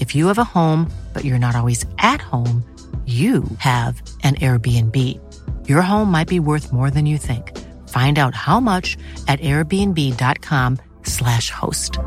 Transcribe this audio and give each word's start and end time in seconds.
If 0.00 0.14
you 0.14 0.26
have 0.26 0.36
a 0.38 0.44
home, 0.44 0.90
but 1.14 1.24
you're 1.24 1.38
not 1.38 1.56
always 1.56 1.82
at 1.98 2.20
home, 2.20 2.62
you 3.06 3.44
have 3.58 4.02
an 4.24 4.34
Airbnb. 4.36 4.98
Your 5.68 5.82
home 5.82 6.10
might 6.10 6.26
be 6.28 6.40
worth 6.40 6.72
more 6.72 6.90
than 6.90 7.06
you 7.06 7.18
think. 7.18 7.56
Find 7.88 8.18
out 8.18 8.34
how 8.34 8.58
much 8.58 8.96
at 9.28 9.38
airbnb.com/slash 9.40 11.50
host. 11.50 11.98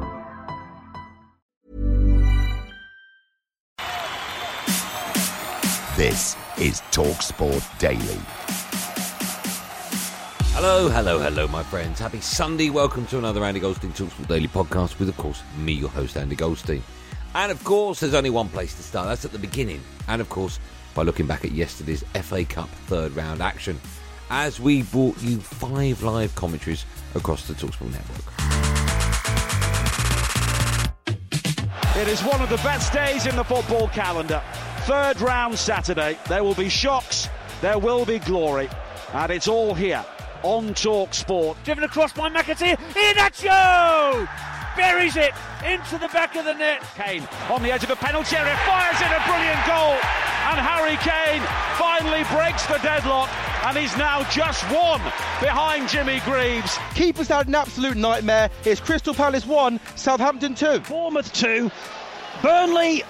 This 5.96 6.36
is 6.58 6.82
TalkSport 6.92 7.64
Daily. 7.80 8.20
Hello, 10.54 10.90
hello, 10.90 11.20
hello, 11.20 11.48
my 11.48 11.64
friends. 11.64 12.00
Happy 12.00 12.20
Sunday. 12.20 12.70
Welcome 12.70 13.06
to 13.08 13.18
another 13.18 13.44
Andy 13.46 13.60
Goldstein 13.62 13.92
TalkSport 13.94 14.28
Daily 14.28 14.48
podcast 14.50 15.00
with, 15.00 15.08
of 15.10 15.16
course, 15.18 15.42
me, 15.58 15.72
your 15.74 15.90
host, 15.90 16.18
Andy 16.18 16.36
Goldstein. 16.36 16.84
And 17.36 17.52
of 17.52 17.64
course, 17.64 18.00
there's 18.00 18.14
only 18.14 18.30
one 18.30 18.50
place 18.50 18.74
to 18.76 18.84
start. 18.84 19.08
That's 19.08 19.26
at 19.26 19.32
the 19.32 19.40
beginning. 19.40 19.82
And 20.08 20.22
of 20.22 20.30
course, 20.30 20.60
by 20.96 21.04
looking 21.04 21.28
back 21.28 21.46
at 21.46 21.52
yesterday's 21.52 22.04
FA 22.22 22.44
Cup 22.44 22.70
third 22.88 23.16
round 23.16 23.42
action 23.42 23.80
as 24.30 24.60
we 24.60 24.84
brought 24.84 25.22
you 25.22 25.40
five 25.40 26.04
live 26.04 26.34
commentaries 26.36 26.86
across 27.16 27.48
the 27.48 27.54
Talksport 27.54 27.92
network. 27.92 28.24
It 31.98 32.08
is 32.08 32.22
one 32.22 32.42
of 32.42 32.50
the 32.50 32.58
best 32.58 32.94
days 32.94 33.26
in 33.26 33.36
the 33.36 33.44
football 33.44 33.90
calendar. 33.90 34.42
Third 34.82 35.20
round 35.20 35.58
Saturday. 35.58 36.18
There 36.28 36.44
will 36.44 36.56
be 36.56 36.70
shocks, 36.70 37.28
there 37.62 37.78
will 37.78 38.06
be 38.06 38.20
glory, 38.20 38.70
and 39.14 39.32
it's 39.32 39.48
all 39.48 39.74
here 39.74 40.06
on 40.44 40.74
Talk 40.74 41.14
Sport. 41.14 41.58
Driven 41.66 41.84
across 41.84 42.14
by 42.14 42.30
McAteer. 42.30 42.78
Iheanacho! 42.78 44.49
Buries 44.80 45.18
it 45.18 45.34
into 45.66 45.98
the 45.98 46.08
back 46.08 46.38
of 46.38 46.46
the 46.46 46.54
net. 46.54 46.82
Kane 46.96 47.28
on 47.50 47.62
the 47.62 47.70
edge 47.70 47.84
of 47.84 47.90
a 47.90 47.98
penalty 47.98 48.38
area, 48.38 48.56
fires 48.66 48.96
in 49.02 49.12
a 49.12 49.22
brilliant 49.28 49.60
goal. 49.68 50.00
And 50.48 50.58
Harry 50.58 50.96
Kane 51.04 51.44
finally 51.78 52.24
breaks 52.32 52.66
the 52.66 52.78
deadlock 52.78 53.30
and 53.66 53.78
he's 53.78 53.96
now 53.98 54.24
just 54.32 54.64
one 54.72 55.02
behind 55.42 55.90
Jimmy 55.90 56.22
Greaves. 56.22 56.78
Keepers 56.96 57.28
had 57.28 57.50
an 57.50 57.56
absolute 57.56 57.98
nightmare. 57.98 58.50
It's 58.64 58.80
Crystal 58.80 59.14
Palace 59.14 59.46
1, 59.46 59.82
Southampton 59.98 60.56
2. 60.56 60.80
Bournemouth 60.88 61.34
2, 61.34 61.70
Burnley 62.42 63.04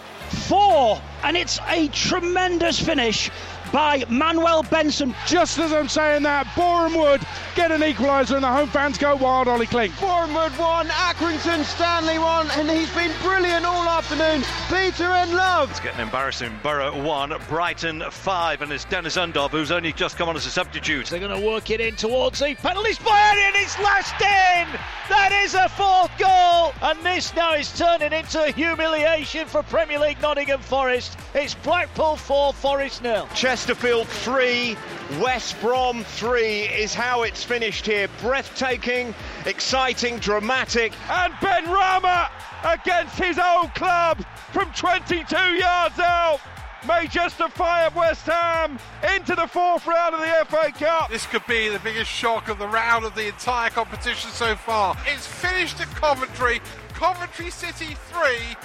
4. 0.48 1.00
And 1.24 1.38
it's 1.38 1.60
a 1.68 1.88
tremendous 1.90 2.80
finish 2.80 3.30
by 3.72 4.04
Manuel 4.10 4.64
Benson. 4.64 5.16
Just 5.28 5.60
as 5.60 5.72
I'm 5.72 5.88
saying 5.88 6.24
that, 6.24 6.48
Bournemouth 6.56 7.26
get 7.56 7.72
an 7.72 7.82
equaliser 7.82 8.36
and 8.36 8.44
the 8.44 8.48
home 8.48 8.70
fans 8.70 8.98
go 8.98 9.16
wild, 9.16 9.48
Ollie 9.48 9.68
Clink. 9.68 9.98
Bournemouth 10.00 10.58
won, 10.60 10.88
Accrington 10.88 11.64
Stanley 11.64 12.20
won, 12.20 12.50
and 12.52 12.70
he's 12.70 12.94
been 12.96 13.12
brilliant 13.22 13.66
all 13.66 13.88
afternoon. 13.88 14.44
Peter 14.70 15.06
and 15.06 15.34
Love. 15.34 15.70
It's 15.72 15.80
getting 15.80 16.00
embarrassing. 16.00 16.52
Borough 16.64 17.02
1, 17.04 17.34
Brighton 17.48 18.04
5, 18.10 18.62
and 18.62 18.72
it's 18.72 18.86
Deniz 18.86 19.16
Undav 19.16 19.52
who's 19.52 19.72
only 19.72 19.94
just 19.94 20.18
come 20.18 20.30
on 20.30 20.36
as 20.36 20.46
a 20.46 20.52
substitute. 20.52 21.08
They're 21.08 21.20
going 21.20 21.40
to 21.40 21.46
work 21.46 21.70
it 21.70 21.82
in 21.82 21.96
towards 21.96 22.40
the 22.40 22.56
penalty 22.56 22.94
spot, 22.94 23.38
and 23.38 23.56
it's 23.56 23.78
lashed 23.80 24.22
in! 24.22 24.80
That 25.10 25.32
is 25.44 25.54
a 25.54 25.70
fourth 25.70 26.12
goal! 26.18 26.74
And 26.82 27.00
this 27.04 27.36
now 27.36 27.54
is 27.54 27.76
turning 27.78 28.14
into 28.14 28.44
a 28.44 28.52
humiliation 28.52 29.48
for 29.48 29.64
Premier 29.64 30.00
League 30.00 30.22
Nottingham 30.22 30.62
Forest. 30.62 31.18
It's 31.34 31.56
Blackpool 31.56 32.16
4, 32.16 32.54
Forest 32.54 33.04
nil. 33.04 33.28
Chesterfield 33.60 34.08
3, 34.08 34.78
West 35.20 35.60
Brom 35.60 36.06
3 36.06 36.62
is 36.62 36.94
how 36.94 37.24
it's 37.24 37.44
finished 37.44 37.86
here. 37.86 38.08
Breathtaking, 38.22 39.14
exciting, 39.46 40.18
dramatic. 40.20 40.94
And 41.10 41.34
Benrahma 41.34 42.30
against 42.64 43.20
his 43.20 43.38
old 43.38 43.76
club 43.76 44.26
from 44.54 44.72
22 44.72 45.36
yards 45.36 46.00
out 46.00 46.40
may 46.88 47.08
justify 47.08 47.90
West 47.90 48.28
Ham 48.28 48.80
into 49.14 49.36
the 49.36 49.46
fourth 49.46 49.86
round 49.86 50.16
of 50.16 50.22
the 50.22 50.46
FA 50.46 50.72
Cup. 50.72 51.10
This 51.10 51.26
could 51.26 51.46
be 51.46 51.68
the 51.68 51.80
biggest 51.80 52.10
shock 52.10 52.48
of 52.48 52.60
the 52.60 52.68
round 52.68 53.04
of 53.04 53.14
the 53.14 53.28
entire 53.28 53.70
competition 53.70 54.32
so 54.32 54.56
far. 54.56 54.96
It's 55.06 55.28
finished 55.28 55.82
at 55.82 55.90
Coventry. 55.96 56.62
Coventry 56.94 57.50
City 57.50 57.98
3, 58.10 58.56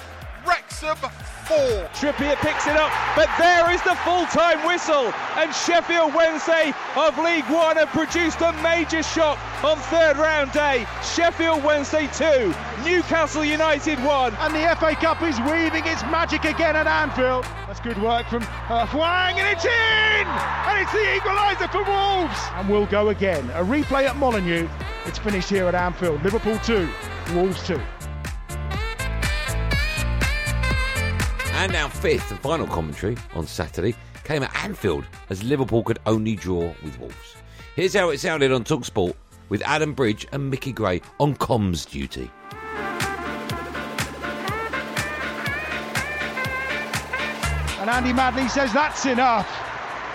Wrexham 0.47 0.97
4. 0.97 1.57
Trippier 1.93 2.37
picks 2.37 2.67
it 2.67 2.77
up, 2.77 2.91
but 3.17 3.29
there 3.39 3.71
is 3.73 3.83
the 3.83 3.95
full-time 3.97 4.67
whistle. 4.67 5.13
And 5.37 5.55
Sheffield 5.55 6.15
Wednesday 6.15 6.73
of 6.97 7.17
League 7.19 7.45
One 7.51 7.77
have 7.77 7.89
produced 7.89 8.41
a 8.41 8.53
major 8.63 9.03
shock 9.03 9.39
on 9.65 9.77
third 9.77 10.17
round 10.17 10.53
day. 10.53 10.87
Sheffield 11.03 11.63
Wednesday 11.63 12.09
2, 12.15 12.55
Newcastle 12.85 13.45
United 13.45 13.99
1. 14.03 14.35
And 14.35 14.55
the 14.55 14.77
FA 14.77 14.95
Cup 14.95 15.23
is 15.23 15.39
weaving 15.41 15.87
its 15.87 16.03
magic 16.05 16.45
again 16.45 16.77
at 16.77 16.87
Anfield. 16.87 17.45
That's 17.67 17.81
good 17.81 18.01
work 18.01 18.27
from 18.29 18.43
uh, 18.69 18.87
Hwang, 18.87 19.39
and 19.39 19.49
it's 19.49 19.65
in! 19.65 20.27
And 20.27 20.83
it's 20.83 20.93
the 20.93 21.21
equaliser 21.21 21.71
for 21.71 21.85
Wolves! 21.85 22.39
And 22.55 22.69
we'll 22.69 22.87
go 22.87 23.09
again. 23.11 23.49
A 23.51 23.65
replay 23.65 24.09
at 24.09 24.17
Molineux. 24.17 24.69
It's 25.07 25.19
finished 25.19 25.51
here 25.51 25.67
at 25.67 25.75
Anfield. 25.75 26.23
Liverpool 26.23 26.59
2, 26.61 26.89
Wolves 27.35 27.67
2. 27.67 27.81
And 31.57 31.77
our 31.77 31.89
fifth 31.89 32.33
and 32.33 32.41
final 32.41 32.67
commentary 32.67 33.17
on 33.35 33.47
Saturday 33.47 33.95
came 34.25 34.43
at 34.43 34.55
Anfield 34.65 35.05
as 35.31 35.43
Liverpool 35.45 35.85
could 35.85 36.01
only 36.05 36.35
draw 36.35 36.75
with 36.83 36.99
Wolves. 36.99 37.37
Here's 37.77 37.95
how 37.95 38.11
it 38.11 38.19
sounded 38.19 38.51
on 38.51 38.65
Talksport 38.65 39.15
with 39.49 39.63
Adam 39.63 39.95
Bridge 39.95 40.27
and 40.33 40.51
Mickey 40.51 40.73
Gray 40.73 41.01
on 41.21 41.37
comms 41.37 41.89
duty. 41.89 42.29
And 47.81 47.89
Andy 47.89 48.13
Madley 48.13 48.49
says 48.49 48.73
that's 48.73 49.07
enough. 49.07 49.49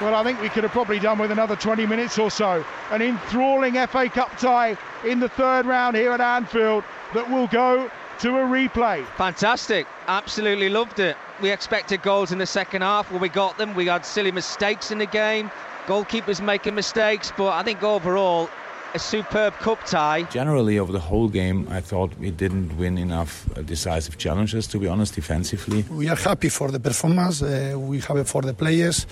Well, 0.02 0.16
I 0.16 0.24
think 0.24 0.42
we 0.42 0.50
could 0.50 0.64
have 0.64 0.74
probably 0.74 1.00
done 1.00 1.20
with 1.20 1.32
another 1.32 1.56
20 1.56 1.86
minutes 1.86 2.20
or 2.20 2.30
so. 2.30 2.66
An 2.92 3.02
enthralling 3.02 3.76
FA 3.88 4.10
Cup 4.10 4.38
tie 4.38 4.78
in 5.06 5.22
the 5.22 5.30
third 5.30 5.66
round 5.66 5.96
here 5.96 6.12
at 6.12 6.20
Anfield 6.20 6.84
that 7.14 7.30
will 7.32 7.48
go 7.48 7.90
to 8.20 8.30
a 8.30 8.42
replay. 8.42 9.06
Fantastic. 9.16 9.88
Absolutely 10.08 10.68
loved 10.68 11.00
it. 11.00 11.16
We 11.42 11.52
expected 11.52 12.02
goals 12.02 12.32
in 12.32 12.38
the 12.38 12.46
second 12.46 12.82
half. 12.82 13.10
Well, 13.12 13.20
we 13.20 13.30
got 13.30 13.58
them. 13.58 13.74
We 13.74 13.88
had 13.88 14.06
silly 14.06 14.32
mistakes 14.32 14.92
in 14.92 14.98
the 14.98 15.06
game. 15.06 15.50
Goalkeepers 15.86 16.42
making 16.42 16.76
mistakes, 16.76 17.32
but 17.38 17.54
I 17.54 17.64
think 17.64 17.82
overall, 17.82 18.50
a 18.94 19.00
superb 19.00 19.54
cup 19.60 19.84
tie. 19.86 20.24
Generally, 20.24 20.80
over 20.80 20.92
the 20.92 21.00
whole 21.00 21.30
game, 21.30 21.68
I 21.70 21.82
thought 21.82 22.12
we 22.20 22.32
didn't 22.32 22.78
win 22.78 22.98
enough 22.98 23.48
uh, 23.56 23.62
decisive 23.62 24.18
challenges, 24.18 24.68
to 24.68 24.80
be 24.80 24.88
honest, 24.88 25.16
defensively. 25.16 25.84
We 25.90 26.10
are 26.10 26.16
happy 26.16 26.50
for 26.50 26.72
the 26.72 26.80
performance, 26.80 27.42
uh, 27.42 27.76
we 27.78 28.00
have 28.02 28.18
it 28.18 28.28
for 28.28 28.42
the 28.42 28.54
players, 28.54 29.08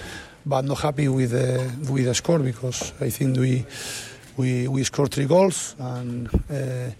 but 0.46 0.66
not 0.66 0.80
happy 0.80 1.08
with 1.08 1.32
the, 1.32 1.72
with 1.92 2.06
the 2.06 2.14
score 2.14 2.40
because 2.40 2.94
I 3.00 3.10
think 3.10 3.38
we, 3.38 3.66
we, 4.36 4.68
we 4.68 4.84
scored 4.84 5.12
three 5.12 5.26
goals 5.26 5.76
and. 5.80 6.28
Uh, 6.50 6.92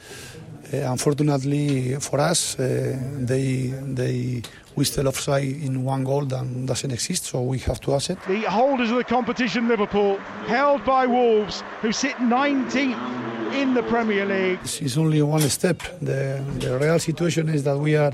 uh, 0.74 0.92
unfortunately 0.92 1.96
for 1.96 2.20
us, 2.20 2.60
uh, 2.60 3.00
they 3.20 3.68
they 3.94 4.42
whistle 4.78 5.08
offside 5.08 5.44
in 5.44 5.84
one 5.84 6.04
goal 6.04 6.24
that 6.26 6.66
doesn't 6.68 6.92
exist, 6.92 7.26
so 7.26 7.42
we 7.42 7.58
have 7.60 7.82
to 7.82 7.94
accept. 7.94 8.28
The 8.28 8.42
holders 8.42 8.92
of 8.92 8.98
the 8.98 9.04
competition, 9.04 9.68
Liverpool, 9.68 10.18
held 10.46 10.86
by 10.86 11.08
Wolves, 11.08 11.64
who 11.82 11.92
sit 11.92 12.16
19th 12.18 13.54
in 13.54 13.74
the 13.74 13.82
Premier 13.84 14.26
League. 14.26 14.60
It's 14.64 14.98
only 14.98 15.22
one 15.24 15.42
step. 15.50 15.82
The, 16.00 16.44
the 16.60 16.78
real 16.78 17.00
situation 17.00 17.50
is 17.50 17.64
that 17.64 17.78
we 17.78 17.96
are 17.96 18.14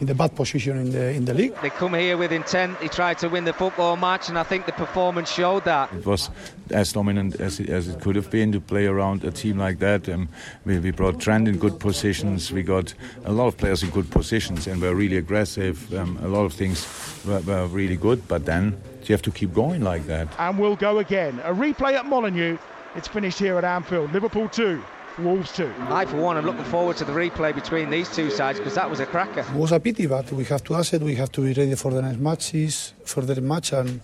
in 0.00 0.06
the 0.06 0.14
bad 0.14 0.34
position 0.34 0.78
in 0.78 0.90
the 0.90 1.10
in 1.10 1.24
the 1.26 1.34
league. 1.34 1.54
They 1.60 1.70
come 1.70 1.94
here 1.94 2.16
with 2.16 2.32
intent. 2.32 2.80
They 2.80 2.88
tried 2.88 3.18
to 3.18 3.28
win 3.28 3.44
the 3.44 3.52
football 3.52 3.96
match, 3.96 4.28
and 4.28 4.38
I 4.38 4.42
think 4.42 4.66
the 4.66 4.72
performance 4.72 5.30
showed 5.30 5.64
that. 5.64 5.92
It 5.92 6.06
was 6.06 6.30
as 6.70 6.92
dominant 6.92 7.40
as 7.40 7.60
it, 7.60 7.68
as 7.68 7.88
it 7.88 8.00
could 8.00 8.16
have 8.16 8.30
been 8.30 8.52
to 8.52 8.60
play 8.60 8.86
around 8.86 9.24
a 9.24 9.30
team 9.30 9.58
like 9.58 9.78
that. 9.80 10.08
Um, 10.08 10.28
we, 10.64 10.78
we 10.78 10.90
brought 10.90 11.20
Trent 11.20 11.48
in 11.48 11.58
good 11.58 11.78
positions. 11.78 12.50
We 12.50 12.62
got 12.62 12.94
a 13.24 13.32
lot 13.32 13.48
of 13.48 13.58
players 13.58 13.82
in 13.82 13.90
good 13.90 14.10
positions, 14.10 14.66
and 14.66 14.80
were 14.80 14.94
really 14.94 15.18
aggressive. 15.18 15.92
Um, 15.94 16.18
a 16.22 16.28
lot 16.28 16.44
of 16.44 16.54
things 16.54 16.86
were, 17.26 17.40
were 17.40 17.66
really 17.66 17.96
good, 17.96 18.26
but 18.26 18.46
then 18.46 18.80
you 19.04 19.12
have 19.12 19.22
to 19.22 19.30
keep 19.30 19.52
going 19.52 19.82
like 19.82 20.06
that. 20.06 20.28
And 20.38 20.58
we'll 20.58 20.76
go 20.76 20.98
again. 20.98 21.40
A 21.44 21.52
replay 21.52 21.94
at 21.94 22.06
Molineux. 22.06 22.58
It's 22.96 23.08
finished 23.08 23.38
here 23.38 23.58
at 23.58 23.64
Anfield. 23.64 24.12
Liverpool 24.12 24.48
2, 24.48 24.82
Wolves 25.18 25.52
2. 25.52 25.72
I, 25.88 26.04
for 26.06 26.16
one, 26.16 26.36
am 26.36 26.44
looking 26.44 26.64
forward 26.64 26.96
to 26.98 27.04
the 27.04 27.12
replay 27.12 27.54
between 27.54 27.90
these 27.90 28.08
two 28.14 28.30
sides 28.30 28.58
because 28.58 28.74
that 28.74 28.88
was 28.88 29.00
a 29.00 29.06
cracker. 29.06 29.40
It 29.40 29.52
was 29.54 29.72
a 29.72 29.80
pity, 29.80 30.06
but 30.06 30.30
we 30.32 30.44
have 30.44 30.64
to 30.64 30.74
accept. 30.74 31.04
We 31.04 31.14
have 31.16 31.32
to 31.32 31.40
be 31.42 31.52
ready 31.52 31.74
for 31.74 31.90
the 31.90 32.02
next 32.02 32.18
matches, 32.18 32.94
for 33.04 33.20
the 33.22 33.40
match, 33.40 33.72
and 33.72 34.00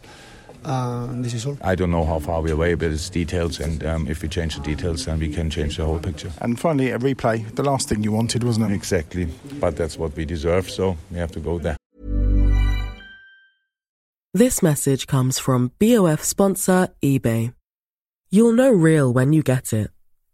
uh, 0.64 1.08
this 1.22 1.34
is 1.34 1.46
all. 1.46 1.56
I 1.62 1.74
don't 1.74 1.90
know 1.90 2.04
how 2.04 2.18
far 2.18 2.42
we're 2.42 2.54
away, 2.54 2.74
but 2.74 2.90
it's 2.90 3.08
details, 3.08 3.60
and 3.60 3.84
um, 3.84 4.08
if 4.08 4.22
we 4.22 4.28
change 4.28 4.56
the 4.56 4.62
details, 4.62 5.04
then 5.06 5.18
we 5.18 5.28
can 5.28 5.48
change 5.48 5.76
the 5.76 5.84
whole 5.84 5.98
picture. 5.98 6.30
And 6.40 6.58
finally, 6.58 6.90
a 6.90 6.98
replay. 6.98 7.54
The 7.54 7.62
last 7.62 7.88
thing 7.88 8.02
you 8.02 8.12
wanted, 8.12 8.44
wasn't 8.44 8.70
it? 8.70 8.74
Exactly, 8.74 9.28
but 9.60 9.76
that's 9.76 9.96
what 9.96 10.16
we 10.16 10.24
deserve, 10.24 10.70
so 10.70 10.96
we 11.10 11.18
have 11.18 11.32
to 11.32 11.40
go 11.40 11.58
there. 11.58 11.76
This 14.34 14.62
message 14.62 15.06
comes 15.06 15.38
from 15.38 15.72
BOF 15.78 16.22
sponsor 16.22 16.88
eBay. 17.02 17.54
You'll 18.28 18.52
know 18.52 18.70
real 18.70 19.10
when 19.10 19.32
you 19.32 19.42
get 19.42 19.72
it. 19.72 19.90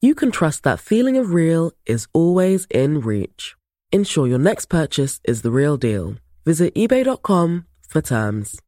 you 0.00 0.14
can 0.14 0.30
trust 0.30 0.62
that 0.62 0.80
feeling 0.80 1.16
of 1.16 1.34
real 1.34 1.72
is 1.86 2.06
always 2.12 2.66
in 2.70 3.00
reach. 3.00 3.56
Ensure 3.90 4.26
your 4.26 4.38
next 4.38 4.66
purchase 4.66 5.20
is 5.24 5.42
the 5.42 5.50
real 5.50 5.76
deal. 5.76 6.16
Visit 6.44 6.74
eBay.com 6.74 7.66
for 7.88 8.02
terms. 8.02 8.60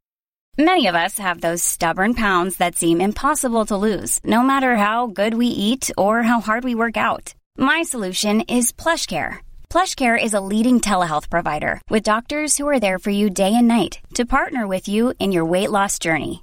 Many 0.58 0.88
of 0.88 0.94
us 0.94 1.18
have 1.18 1.40
those 1.40 1.62
stubborn 1.62 2.14
pounds 2.14 2.56
that 2.56 2.74
seem 2.76 3.00
impossible 3.00 3.64
to 3.66 3.76
lose, 3.76 4.18
no 4.24 4.42
matter 4.42 4.76
how 4.76 5.06
good 5.06 5.34
we 5.34 5.46
eat 5.46 5.90
or 5.96 6.22
how 6.22 6.40
hard 6.40 6.64
we 6.64 6.74
work 6.74 6.96
out. 6.96 7.34
My 7.56 7.82
solution 7.82 8.42
is 8.42 8.72
PlushCare. 8.72 9.38
PlushCare 9.70 10.22
is 10.22 10.34
a 10.34 10.40
leading 10.40 10.80
telehealth 10.80 11.30
provider 11.30 11.80
with 11.88 12.02
doctors 12.02 12.58
who 12.58 12.68
are 12.68 12.80
there 12.80 12.98
for 12.98 13.10
you 13.10 13.30
day 13.30 13.54
and 13.54 13.68
night 13.68 14.00
to 14.14 14.26
partner 14.26 14.66
with 14.66 14.88
you 14.88 15.14
in 15.18 15.32
your 15.32 15.44
weight 15.44 15.70
loss 15.70 15.98
journey. 15.98 16.42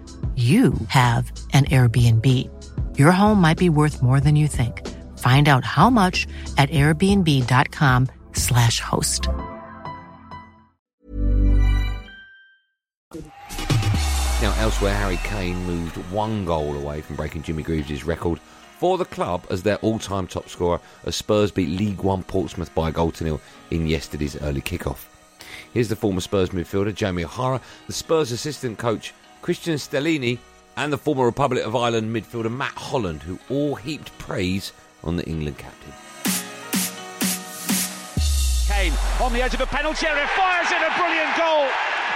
you 0.35 0.71
have 0.87 1.29
an 1.51 1.65
Airbnb. 1.65 2.25
Your 2.97 3.11
home 3.11 3.41
might 3.41 3.57
be 3.57 3.67
worth 3.67 4.01
more 4.01 4.21
than 4.21 4.37
you 4.37 4.47
think. 4.47 4.87
Find 5.17 5.49
out 5.49 5.65
how 5.65 5.89
much 5.89 6.25
at 6.57 6.69
airbnb.com/slash 6.69 8.79
host. 8.79 9.27
Now, 14.41 14.55
elsewhere, 14.57 14.95
Harry 14.95 15.17
Kane 15.17 15.63
moved 15.65 15.97
one 16.11 16.45
goal 16.45 16.75
away 16.75 17.01
from 17.01 17.17
breaking 17.17 17.43
Jimmy 17.43 17.61
Greaves' 17.61 18.03
record 18.03 18.39
for 18.79 18.97
the 18.97 19.05
club 19.05 19.45
as 19.51 19.61
their 19.61 19.75
all-time 19.77 20.25
top 20.25 20.49
scorer 20.49 20.79
as 21.05 21.15
Spurs 21.15 21.51
beat 21.51 21.69
League 21.69 22.01
One 22.01 22.23
Portsmouth 22.23 22.73
by 22.73 22.89
a 22.89 22.91
goal 22.91 23.11
to 23.11 23.23
nil 23.23 23.39
in 23.69 23.85
yesterday's 23.85 24.41
early 24.41 24.61
kickoff. 24.61 25.05
Here's 25.71 25.89
the 25.89 25.95
former 25.95 26.21
Spurs 26.21 26.49
midfielder 26.49 26.95
Jamie 26.95 27.23
O'Hara, 27.23 27.61
the 27.85 27.93
Spurs 27.93 28.31
assistant 28.31 28.79
coach 28.79 29.13
Cristian 29.41 29.75
Stellini, 29.75 30.37
and 30.77 30.93
the 30.93 30.97
former 30.97 31.25
Republic 31.25 31.63
of 31.63 31.75
Ireland 31.75 32.15
midfielder 32.15 32.51
Matt 32.51 32.73
Holland, 32.75 33.23
who 33.23 33.39
all 33.49 33.75
heaped 33.75 34.17
praise 34.17 34.71
on 35.03 35.17
the 35.17 35.25
England 35.25 35.57
captain. 35.57 35.93
Kane 38.67 38.93
on 39.19 39.33
the 39.33 39.41
edge 39.41 39.53
of 39.53 39.61
a 39.61 39.65
penalty 39.65 40.07
area, 40.07 40.27
fires 40.35 40.71
in 40.71 40.77
a 40.77 40.97
brilliant 40.97 41.35
goal, 41.37 41.67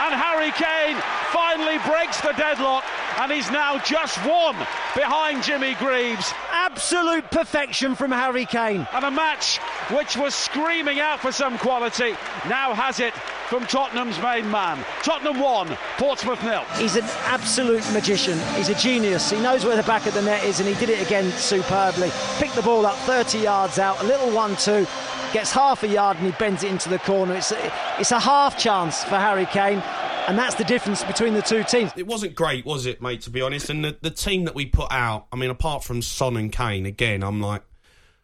and 0.05 0.13
Harry 0.13 0.51
Kane 0.51 1.01
finally 1.33 1.77
breaks 1.79 2.21
the 2.21 2.31
deadlock, 2.33 2.83
and 3.19 3.31
he's 3.31 3.51
now 3.51 3.77
just 3.79 4.17
one 4.25 4.55
behind 4.95 5.43
Jimmy 5.43 5.73
Greaves. 5.75 6.33
Absolute 6.51 7.29
perfection 7.31 7.95
from 7.95 8.11
Harry 8.11 8.45
Kane. 8.45 8.87
And 8.93 9.05
a 9.05 9.11
match 9.11 9.57
which 9.91 10.15
was 10.15 10.33
screaming 10.33 10.99
out 10.99 11.19
for 11.19 11.31
some 11.31 11.57
quality 11.57 12.11
now 12.47 12.73
has 12.73 12.99
it 12.99 13.13
from 13.49 13.65
Tottenham's 13.65 14.19
main 14.21 14.49
man. 14.49 14.83
Tottenham 15.03 15.39
1, 15.39 15.77
Portsmouth 15.97 16.43
nil. 16.43 16.63
He's 16.77 16.95
an 16.95 17.03
absolute 17.25 17.83
magician. 17.93 18.39
He's 18.55 18.69
a 18.69 18.75
genius. 18.75 19.29
He 19.29 19.39
knows 19.39 19.65
where 19.65 19.75
the 19.75 19.83
back 19.83 20.05
of 20.05 20.13
the 20.13 20.21
net 20.21 20.43
is, 20.43 20.59
and 20.59 20.67
he 20.67 20.75
did 20.75 20.89
it 20.89 21.05
again 21.05 21.31
superbly. 21.31 22.11
Picked 22.37 22.55
the 22.55 22.61
ball 22.61 22.85
up 22.85 22.95
30 22.99 23.39
yards 23.39 23.79
out, 23.79 24.01
a 24.01 24.05
little 24.05 24.31
1 24.31 24.55
2, 24.55 24.87
gets 25.33 25.51
half 25.51 25.83
a 25.83 25.87
yard, 25.87 26.17
and 26.17 26.25
he 26.25 26.31
bends 26.33 26.63
it 26.63 26.71
into 26.71 26.89
the 26.89 26.99
corner. 26.99 27.35
It's 27.35 27.51
a, 27.51 27.73
it's 27.99 28.11
a 28.11 28.19
half 28.19 28.57
chance 28.57 29.03
for 29.03 29.17
Harry 29.17 29.45
Kane. 29.45 29.83
And 30.27 30.39
that's 30.39 30.55
the 30.55 30.63
difference 30.63 31.03
between 31.03 31.35
the 31.35 31.43
two 31.43 31.63
teams. 31.63 31.91
It 31.95 32.07
wasn't 32.07 32.33
great, 32.33 32.65
was 32.65 32.87
it, 32.87 32.99
mate, 32.99 33.21
to 33.21 33.29
be 33.29 33.41
honest? 33.41 33.69
And 33.69 33.85
the, 33.85 33.95
the 34.01 34.09
team 34.09 34.45
that 34.45 34.55
we 34.55 34.65
put 34.65 34.91
out, 34.91 35.27
I 35.31 35.35
mean, 35.35 35.51
apart 35.51 35.83
from 35.83 36.01
Son 36.01 36.35
and 36.35 36.51
Kane, 36.51 36.87
again, 36.87 37.21
I'm 37.21 37.41
like, 37.41 37.61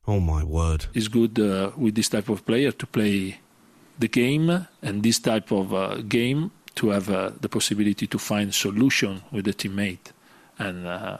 oh 0.07 0.19
my 0.19 0.43
word. 0.43 0.87
It's 0.95 1.07
good 1.07 1.37
uh, 1.39 1.71
with 1.77 1.93
this 1.93 2.09
type 2.09 2.27
of 2.27 2.43
player 2.43 2.71
to 2.71 2.87
play 2.87 3.40
the 4.01 4.07
game 4.07 4.67
and 4.81 5.03
this 5.03 5.19
type 5.19 5.51
of 5.51 5.73
uh, 5.73 5.95
game 6.07 6.51
to 6.75 6.89
have 6.89 7.09
uh, 7.09 7.31
the 7.39 7.47
possibility 7.47 8.07
to 8.07 8.17
find 8.17 8.53
solution 8.53 9.21
with 9.31 9.45
the 9.45 9.53
teammate. 9.53 10.11
And 10.57 10.87
uh, 10.87 11.17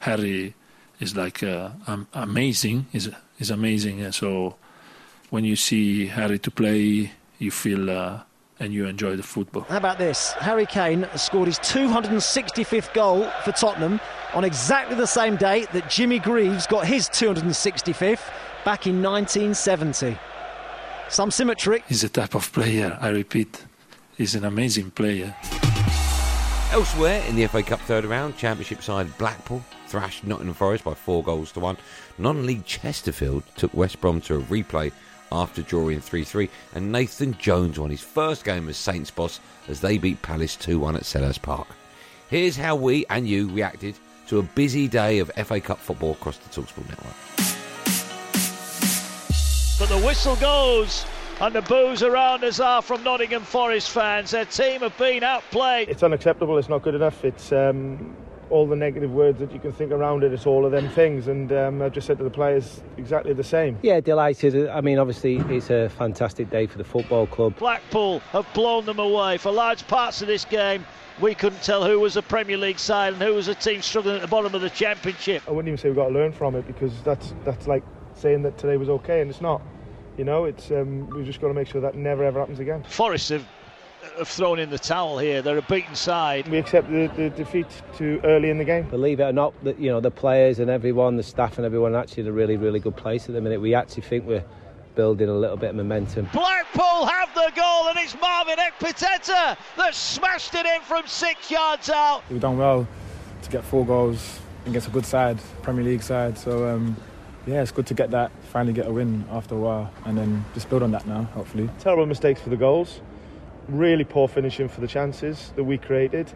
Harry 0.00 0.54
is 1.00 1.16
like 1.16 1.42
uh, 1.42 1.70
amazing. 2.14 2.86
is 2.92 3.10
is 3.38 3.50
amazing. 3.50 4.00
And 4.00 4.14
so 4.14 4.56
when 5.30 5.44
you 5.44 5.56
see 5.56 6.06
Harry 6.06 6.38
to 6.38 6.50
play, 6.50 7.12
you 7.38 7.50
feel 7.50 7.90
uh, 7.90 8.20
and 8.60 8.72
you 8.74 8.86
enjoy 8.86 9.16
the 9.16 9.22
football. 9.22 9.62
How 9.62 9.78
about 9.78 9.98
this? 9.98 10.32
Harry 10.32 10.66
Kane 10.66 11.08
scored 11.16 11.48
his 11.48 11.58
265th 11.60 12.92
goal 12.92 13.24
for 13.42 13.52
Tottenham 13.52 13.98
on 14.34 14.44
exactly 14.44 14.96
the 14.96 15.06
same 15.06 15.36
day 15.36 15.66
that 15.72 15.88
Jimmy 15.88 16.18
Greaves 16.18 16.66
got 16.66 16.86
his 16.86 17.08
265th 17.08 18.20
back 18.64 18.86
in 18.86 19.02
1970. 19.02 20.18
Some 21.10 21.32
symmetry. 21.32 21.82
He's 21.88 22.04
a 22.04 22.08
type 22.08 22.36
of 22.36 22.52
player, 22.52 22.96
I 23.00 23.08
repeat. 23.08 23.64
He's 24.16 24.36
an 24.36 24.44
amazing 24.44 24.92
player. 24.92 25.34
Elsewhere 26.70 27.20
in 27.26 27.34
the 27.34 27.48
FA 27.48 27.64
Cup 27.64 27.80
third 27.80 28.04
round, 28.04 28.36
Championship 28.36 28.80
side 28.80 29.18
Blackpool 29.18 29.64
thrashed 29.88 30.24
Nottingham 30.24 30.54
Forest 30.54 30.84
by 30.84 30.94
four 30.94 31.24
goals 31.24 31.50
to 31.52 31.60
one. 31.60 31.76
Non 32.16 32.46
league 32.46 32.64
Chesterfield 32.64 33.42
took 33.56 33.74
West 33.74 34.00
Brom 34.00 34.20
to 34.22 34.36
a 34.36 34.42
replay 34.42 34.92
after 35.32 35.62
drawing 35.62 36.00
3 36.00 36.22
3, 36.22 36.48
and 36.76 36.92
Nathan 36.92 37.36
Jones 37.38 37.78
won 37.78 37.90
his 37.90 38.00
first 38.00 38.44
game 38.44 38.68
as 38.68 38.76
Saints 38.76 39.10
boss 39.10 39.40
as 39.66 39.80
they 39.80 39.98
beat 39.98 40.22
Palace 40.22 40.54
2 40.54 40.78
1 40.78 40.94
at 40.94 41.02
Selhurst 41.02 41.42
Park. 41.42 41.66
Here's 42.28 42.56
how 42.56 42.76
we 42.76 43.04
and 43.10 43.28
you 43.28 43.48
reacted 43.48 43.96
to 44.28 44.38
a 44.38 44.42
busy 44.42 44.86
day 44.86 45.18
of 45.18 45.32
FA 45.44 45.60
Cup 45.60 45.78
football 45.78 46.12
across 46.12 46.38
the 46.38 46.48
Talksport 46.50 46.88
network. 46.88 47.59
But 49.80 49.88
the 49.88 49.98
whistle 49.98 50.36
goes 50.36 51.06
And 51.40 51.54
the 51.54 51.62
boos 51.62 52.02
around 52.02 52.44
us 52.44 52.60
are 52.60 52.82
from 52.82 53.02
Nottingham 53.02 53.44
Forest 53.44 53.88
fans. 53.88 54.32
Their 54.32 54.44
team 54.44 54.82
have 54.82 54.94
been 54.98 55.22
outplayed. 55.22 55.88
It's 55.88 56.02
unacceptable. 56.02 56.58
It's 56.58 56.68
not 56.68 56.82
good 56.82 56.94
enough. 56.94 57.24
It's 57.24 57.50
um, 57.50 58.14
all 58.50 58.66
the 58.66 58.76
negative 58.76 59.10
words 59.10 59.38
that 59.38 59.50
you 59.52 59.58
can 59.58 59.72
think 59.72 59.90
around 59.90 60.22
it. 60.22 60.34
It's 60.34 60.44
all 60.44 60.66
of 60.66 60.72
them 60.72 60.90
things. 60.90 61.28
And 61.28 61.50
um, 61.50 61.80
I've 61.80 61.94
just 61.94 62.06
said 62.06 62.18
to 62.18 62.24
the 62.24 62.28
players 62.28 62.82
exactly 62.98 63.32
the 63.32 63.42
same. 63.42 63.78
Yeah, 63.80 64.00
delighted. 64.00 64.68
I 64.68 64.82
mean, 64.82 64.98
obviously, 64.98 65.38
it's 65.48 65.70
a 65.70 65.88
fantastic 65.88 66.50
day 66.50 66.66
for 66.66 66.76
the 66.76 66.84
football 66.84 67.26
club. 67.26 67.56
Blackpool 67.56 68.18
have 68.32 68.46
blown 68.52 68.84
them 68.84 68.98
away 68.98 69.38
for 69.38 69.50
large 69.50 69.86
parts 69.86 70.20
of 70.20 70.28
this 70.28 70.44
game. 70.44 70.84
We 71.22 71.34
couldn't 71.34 71.62
tell 71.62 71.86
who 71.86 71.98
was 71.98 72.18
a 72.18 72.22
Premier 72.22 72.58
League 72.58 72.78
side 72.78 73.14
and 73.14 73.22
who 73.22 73.32
was 73.32 73.48
a 73.48 73.54
team 73.54 73.80
struggling 73.80 74.16
at 74.16 74.20
the 74.20 74.28
bottom 74.28 74.54
of 74.54 74.60
the 74.60 74.68
Championship. 74.68 75.42
I 75.48 75.52
wouldn't 75.52 75.68
even 75.68 75.78
say 75.78 75.88
we've 75.88 75.96
got 75.96 76.08
to 76.08 76.14
learn 76.14 76.32
from 76.32 76.54
it 76.54 76.66
because 76.66 76.92
that's 77.02 77.32
that's 77.46 77.66
like 77.66 77.82
saying 78.20 78.42
that 78.42 78.58
today 78.58 78.76
was 78.76 78.88
okay 78.88 79.20
and 79.20 79.30
it's 79.30 79.40
not. 79.40 79.62
You 80.16 80.24
know, 80.24 80.44
it's 80.44 80.70
um, 80.70 81.08
we've 81.10 81.24
just 81.24 81.40
got 81.40 81.48
to 81.48 81.54
make 81.54 81.68
sure 81.68 81.80
that 81.80 81.94
never 81.94 82.24
ever 82.24 82.40
happens 82.40 82.60
again. 82.60 82.82
Forest 82.84 83.30
have, 83.30 83.46
have 84.18 84.28
thrown 84.28 84.58
in 84.58 84.68
the 84.68 84.78
towel 84.78 85.18
here. 85.18 85.40
They're 85.40 85.58
a 85.58 85.62
beaten 85.62 85.94
side. 85.94 86.46
We 86.48 86.58
accept 86.58 86.90
the, 86.90 87.10
the 87.16 87.30
defeat 87.30 87.66
too 87.96 88.20
early 88.24 88.50
in 88.50 88.58
the 88.58 88.64
game. 88.64 88.88
Believe 88.90 89.20
it 89.20 89.24
or 89.24 89.32
not, 89.32 89.54
that 89.64 89.78
you 89.78 89.90
know 89.90 90.00
the 90.00 90.10
players 90.10 90.58
and 90.58 90.70
everyone, 90.70 91.16
the 91.16 91.22
staff 91.22 91.56
and 91.56 91.64
everyone, 91.64 91.94
are 91.94 92.00
actually 92.00 92.24
in 92.24 92.28
a 92.28 92.32
really, 92.32 92.56
really 92.56 92.80
good 92.80 92.96
place 92.96 93.28
at 93.28 93.34
the 93.34 93.40
minute. 93.40 93.60
We 93.60 93.74
actually 93.74 94.02
think 94.02 94.26
we're 94.26 94.44
building 94.94 95.28
a 95.28 95.34
little 95.34 95.56
bit 95.56 95.70
of 95.70 95.76
momentum. 95.76 96.28
Blackpool 96.32 97.06
have 97.06 97.32
the 97.34 97.50
goal, 97.56 97.88
and 97.88 97.98
it's 97.98 98.14
Marvin 98.20 98.56
Ekpiteta 98.58 99.56
that 99.76 99.94
smashed 99.94 100.54
it 100.54 100.66
in 100.66 100.82
from 100.82 101.06
six 101.06 101.50
yards 101.50 101.88
out. 101.88 102.22
We've 102.28 102.40
done 102.40 102.58
well 102.58 102.86
to 103.42 103.50
get 103.50 103.64
four 103.64 103.86
goals 103.86 104.40
against 104.66 104.88
a 104.88 104.90
good 104.90 105.06
side, 105.06 105.38
Premier 105.62 105.84
League 105.84 106.02
side. 106.02 106.36
So 106.36 106.68
um, 106.68 106.96
yeah, 107.46 107.62
it's 107.62 107.72
good 107.72 107.86
to 107.86 107.94
get 107.94 108.10
that, 108.10 108.30
finally 108.52 108.72
get 108.72 108.86
a 108.86 108.92
win 108.92 109.24
after 109.30 109.54
a 109.54 109.58
while, 109.58 109.92
and 110.04 110.16
then 110.16 110.44
just 110.54 110.68
build 110.68 110.82
on 110.82 110.90
that 110.92 111.06
now, 111.06 111.24
hopefully. 111.34 111.68
Terrible 111.78 112.06
mistakes 112.06 112.40
for 112.40 112.50
the 112.50 112.56
goals, 112.56 113.00
really 113.68 114.04
poor 114.04 114.28
finishing 114.28 114.68
for 114.68 114.80
the 114.80 114.88
chances 114.88 115.52
that 115.56 115.64
we 115.64 115.78
created, 115.78 116.32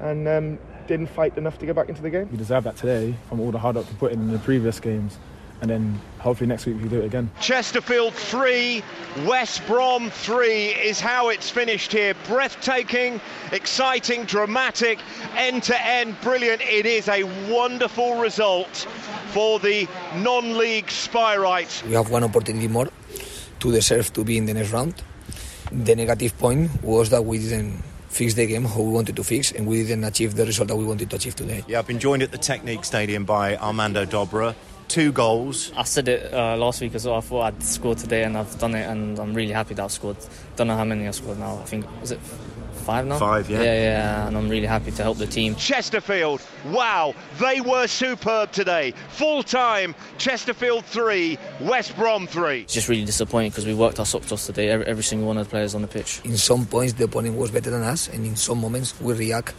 and 0.00 0.28
um, 0.28 0.58
didn't 0.86 1.08
fight 1.08 1.36
enough 1.36 1.58
to 1.58 1.66
get 1.66 1.74
back 1.74 1.88
into 1.88 2.02
the 2.02 2.10
game. 2.10 2.28
We 2.30 2.36
deserve 2.36 2.64
that 2.64 2.76
today 2.76 3.14
from 3.28 3.40
all 3.40 3.50
the 3.50 3.58
hard 3.58 3.76
work 3.76 3.86
we 3.88 3.94
put 3.96 4.12
in 4.12 4.20
in 4.20 4.30
the 4.30 4.38
previous 4.38 4.80
games 4.80 5.18
and 5.60 5.70
then 5.70 6.00
hopefully 6.18 6.48
next 6.48 6.66
week 6.66 6.76
we 6.76 6.82
can 6.82 6.90
do 6.90 7.00
it 7.00 7.06
again. 7.06 7.30
Chesterfield 7.40 8.14
3, 8.14 8.82
West 9.24 9.66
Brom 9.66 10.10
3 10.10 10.68
is 10.68 11.00
how 11.00 11.28
it's 11.28 11.50
finished 11.50 11.92
here. 11.92 12.14
Breathtaking, 12.26 13.20
exciting, 13.52 14.24
dramatic, 14.24 14.98
end 15.36 15.62
to 15.64 15.86
end, 15.86 16.20
brilliant. 16.20 16.60
It 16.62 16.86
is 16.86 17.08
a 17.08 17.24
wonderful 17.50 18.20
result 18.20 18.86
for 19.32 19.58
the 19.58 19.88
non 20.16 20.58
league 20.58 20.86
Spireites. 20.86 21.82
We 21.84 21.94
have 21.94 22.10
one 22.10 22.24
opportunity 22.24 22.68
more 22.68 22.88
to 23.60 23.72
deserve 23.72 24.12
to 24.12 24.24
be 24.24 24.36
in 24.36 24.46
the 24.46 24.54
next 24.54 24.72
round. 24.72 24.94
The 25.72 25.96
negative 25.96 26.36
point 26.38 26.82
was 26.82 27.10
that 27.10 27.24
we 27.24 27.38
didn't 27.38 27.82
fix 28.08 28.34
the 28.34 28.46
game 28.46 28.64
how 28.64 28.80
we 28.80 28.92
wanted 28.92 29.16
to 29.16 29.24
fix 29.24 29.50
and 29.50 29.66
we 29.66 29.82
didn't 29.82 30.04
achieve 30.04 30.36
the 30.36 30.46
result 30.46 30.68
that 30.68 30.76
we 30.76 30.84
wanted 30.84 31.10
to 31.10 31.16
achieve 31.16 31.34
today. 31.34 31.64
Yeah, 31.66 31.80
I've 31.80 31.86
been 31.86 31.98
joined 31.98 32.22
at 32.22 32.30
the 32.30 32.38
Technique 32.38 32.84
Stadium 32.84 33.24
by 33.24 33.56
Armando 33.56 34.04
Dobra 34.04 34.54
two 34.88 35.12
goals. 35.12 35.72
I 35.76 35.84
said 35.84 36.08
it 36.08 36.32
uh, 36.32 36.56
last 36.56 36.80
week 36.80 36.94
as 36.94 37.06
well. 37.06 37.16
I 37.16 37.20
thought 37.20 37.42
I'd 37.42 37.62
scored 37.62 37.98
today, 37.98 38.24
and 38.24 38.36
I've 38.36 38.58
done 38.58 38.74
it, 38.74 38.88
and 38.88 39.18
I'm 39.18 39.34
really 39.34 39.52
happy 39.52 39.74
that 39.74 39.82
I've 39.82 39.92
scored. 39.92 40.16
Don't 40.56 40.68
know 40.68 40.76
how 40.76 40.84
many 40.84 41.06
I 41.06 41.10
scored 41.10 41.38
now. 41.38 41.58
I 41.58 41.64
think 41.64 41.86
was 42.00 42.12
it 42.12 42.20
five 42.84 43.06
now. 43.06 43.18
Five, 43.18 43.48
yeah. 43.48 43.62
Yeah, 43.62 43.74
yeah, 43.74 44.28
and 44.28 44.36
I'm 44.36 44.48
really 44.48 44.66
happy 44.66 44.90
to 44.90 45.02
help 45.02 45.18
the 45.18 45.26
team. 45.26 45.56
Chesterfield, 45.56 46.42
wow, 46.66 47.14
they 47.40 47.60
were 47.60 47.86
superb 47.86 48.52
today. 48.52 48.92
Full 49.10 49.42
time, 49.42 49.94
Chesterfield 50.18 50.84
three, 50.84 51.38
West 51.60 51.96
Brom 51.96 52.26
three. 52.26 52.60
It's 52.60 52.74
just 52.74 52.88
really 52.88 53.04
disappointing 53.04 53.50
because 53.50 53.66
we 53.66 53.74
worked 53.74 53.98
our 53.98 54.06
socks 54.06 54.30
off 54.32 54.44
today. 54.44 54.68
Every, 54.68 54.86
every 54.86 55.02
single 55.02 55.26
one 55.26 55.38
of 55.38 55.46
the 55.46 55.50
players 55.50 55.74
on 55.74 55.82
the 55.82 55.88
pitch. 55.88 56.20
In 56.24 56.36
some 56.36 56.66
points, 56.66 56.92
the 56.92 57.04
opponent 57.04 57.36
was 57.36 57.50
better 57.50 57.70
than 57.70 57.82
us, 57.82 58.08
and 58.08 58.24
in 58.26 58.36
some 58.36 58.60
moments, 58.60 59.00
we 59.00 59.14
react 59.14 59.54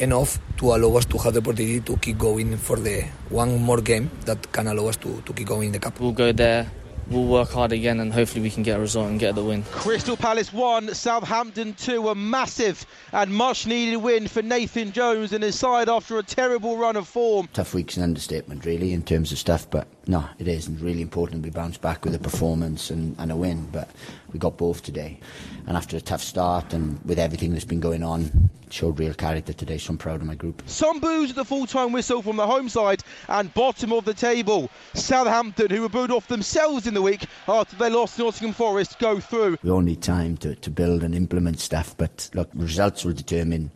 enough 0.00 0.38
to 0.58 0.74
allow 0.74 0.96
us 0.96 1.04
to 1.06 1.18
have 1.18 1.34
the 1.34 1.40
opportunity 1.40 1.80
to 1.80 1.96
keep 1.96 2.18
going 2.18 2.56
for 2.56 2.76
the 2.76 3.02
one 3.28 3.60
more 3.60 3.80
game 3.80 4.10
that 4.24 4.50
can 4.52 4.66
allow 4.66 4.86
us 4.88 4.96
to, 4.96 5.22
to 5.22 5.32
keep 5.32 5.46
going 5.46 5.66
in 5.68 5.72
the 5.72 5.78
cup. 5.78 5.98
We'll 6.00 6.12
go 6.12 6.32
there. 6.32 6.70
We'll 7.10 7.24
work 7.24 7.52
hard 7.52 7.72
again 7.72 8.00
and 8.00 8.12
hopefully 8.12 8.42
we 8.42 8.50
can 8.50 8.62
get 8.62 8.76
a 8.76 8.80
result 8.80 9.08
and 9.08 9.18
get 9.18 9.34
the 9.34 9.42
win. 9.42 9.62
Crystal 9.70 10.14
Palace 10.14 10.52
1, 10.52 10.94
Southampton 10.94 11.72
2. 11.72 12.10
A 12.10 12.14
massive 12.14 12.84
and 13.12 13.32
much 13.32 13.66
needed 13.66 13.96
win 13.96 14.28
for 14.28 14.42
Nathan 14.42 14.92
Jones 14.92 15.32
and 15.32 15.42
his 15.42 15.58
side 15.58 15.88
after 15.88 16.18
a 16.18 16.22
terrible 16.22 16.76
run 16.76 16.96
of 16.96 17.08
form. 17.08 17.48
Tough 17.54 17.72
week's 17.72 17.96
an 17.96 18.02
understatement, 18.02 18.66
really, 18.66 18.92
in 18.92 19.02
terms 19.02 19.32
of 19.32 19.38
stuff, 19.38 19.70
but 19.70 19.86
no, 20.06 20.28
it 20.38 20.48
is 20.48 20.68
really 20.68 21.00
important 21.00 21.42
we 21.42 21.50
bounce 21.50 21.78
back 21.78 22.04
with 22.04 22.14
a 22.14 22.18
performance 22.18 22.90
and, 22.90 23.16
and 23.18 23.32
a 23.32 23.36
win. 23.36 23.68
But 23.72 23.88
we 24.32 24.38
got 24.38 24.56
both 24.56 24.82
today. 24.82 25.20
And 25.66 25.76
after 25.76 25.96
a 25.96 26.00
tough 26.00 26.22
start 26.22 26.72
and 26.72 27.02
with 27.04 27.18
everything 27.18 27.52
that's 27.52 27.64
been 27.64 27.80
going 27.80 28.02
on, 28.02 28.50
showed 28.70 28.98
real 28.98 29.14
character 29.14 29.52
today, 29.52 29.78
so 29.78 29.90
I'm 29.90 29.98
proud 29.98 30.20
of 30.20 30.26
my 30.26 30.34
group. 30.34 30.62
Some 30.66 31.00
boos 31.00 31.30
at 31.30 31.36
the 31.36 31.44
full 31.44 31.66
time 31.66 31.92
whistle 31.92 32.22
from 32.22 32.36
the 32.36 32.46
home 32.46 32.68
side 32.68 33.02
and 33.28 33.52
bottom 33.54 33.92
of 33.92 34.04
the 34.04 34.14
table. 34.14 34.70
Southampton, 34.94 35.70
who 35.70 35.82
were 35.82 35.88
booed 35.88 36.10
off 36.10 36.28
themselves 36.28 36.86
in 36.86 36.94
the 36.94 37.02
week 37.02 37.26
after 37.46 37.76
they 37.76 37.90
lost 37.90 38.16
to 38.16 38.24
Nottingham 38.24 38.54
Forest, 38.54 38.98
go 38.98 39.20
through. 39.20 39.58
We 39.62 39.70
all 39.70 39.80
need 39.80 40.02
time 40.02 40.36
to, 40.38 40.54
to 40.54 40.70
build 40.70 41.02
and 41.02 41.14
implement 41.14 41.60
stuff, 41.60 41.96
but 41.96 42.30
look, 42.34 42.50
results 42.54 43.04
will 43.04 43.14
determine 43.14 43.70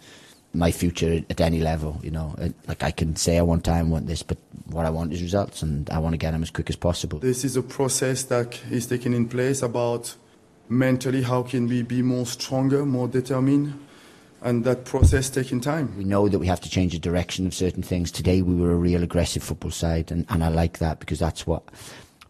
my 0.54 0.71
future 0.71 1.25
at 1.30 1.40
any 1.40 1.61
level. 1.61 1.99
You 2.02 2.11
know, 2.11 2.35
like 2.68 2.82
I 2.82 2.90
can 2.90 3.16
say 3.16 3.38
I 3.38 3.42
want 3.42 3.64
time, 3.64 3.87
I 3.87 3.90
want 3.90 4.06
this, 4.06 4.23
but 4.23 4.38
what 4.66 4.87
I 4.87 4.90
want 4.90 5.12
is 5.12 5.23
results, 5.23 5.62
and 5.62 5.88
I 5.90 5.99
want 5.99 6.12
to 6.12 6.18
get 6.18 6.32
them 6.32 6.42
as 6.42 6.50
quick 6.50 6.68
as 6.68 6.76
possible. 6.76 7.18
This 7.18 7.44
is 7.44 7.56
a 7.56 7.62
process 7.62 8.25
that 8.25 8.61
is 8.71 8.87
taking 8.87 9.14
in 9.14 9.28
place 9.28 9.62
about 9.62 10.14
mentally 10.79 11.23
how 11.23 11.43
can 11.43 11.69
we 11.69 11.83
be 11.83 12.02
more 12.02 12.26
stronger, 12.26 12.85
more 12.85 13.09
determined. 13.09 13.79
And 14.41 14.64
that 14.64 14.85
process 14.85 15.31
taking 15.31 15.61
time. 15.61 15.97
We 15.97 16.02
know 16.02 16.29
that 16.29 16.41
we 16.41 16.49
have 16.49 16.61
to 16.62 16.69
change 16.69 16.95
the 16.95 16.99
direction 16.99 17.47
of 17.47 17.55
certain 17.55 17.83
things. 17.83 18.11
Today 18.11 18.43
we 18.43 18.57
were 18.57 18.73
a 18.73 18.76
real 18.76 19.05
aggressive 19.05 19.41
football 19.41 19.71
side, 19.71 20.11
and, 20.11 20.26
and 20.29 20.43
I 20.43 20.49
like 20.49 20.79
that 20.79 20.99
because 20.99 21.21
that's 21.21 21.47
what 21.47 21.62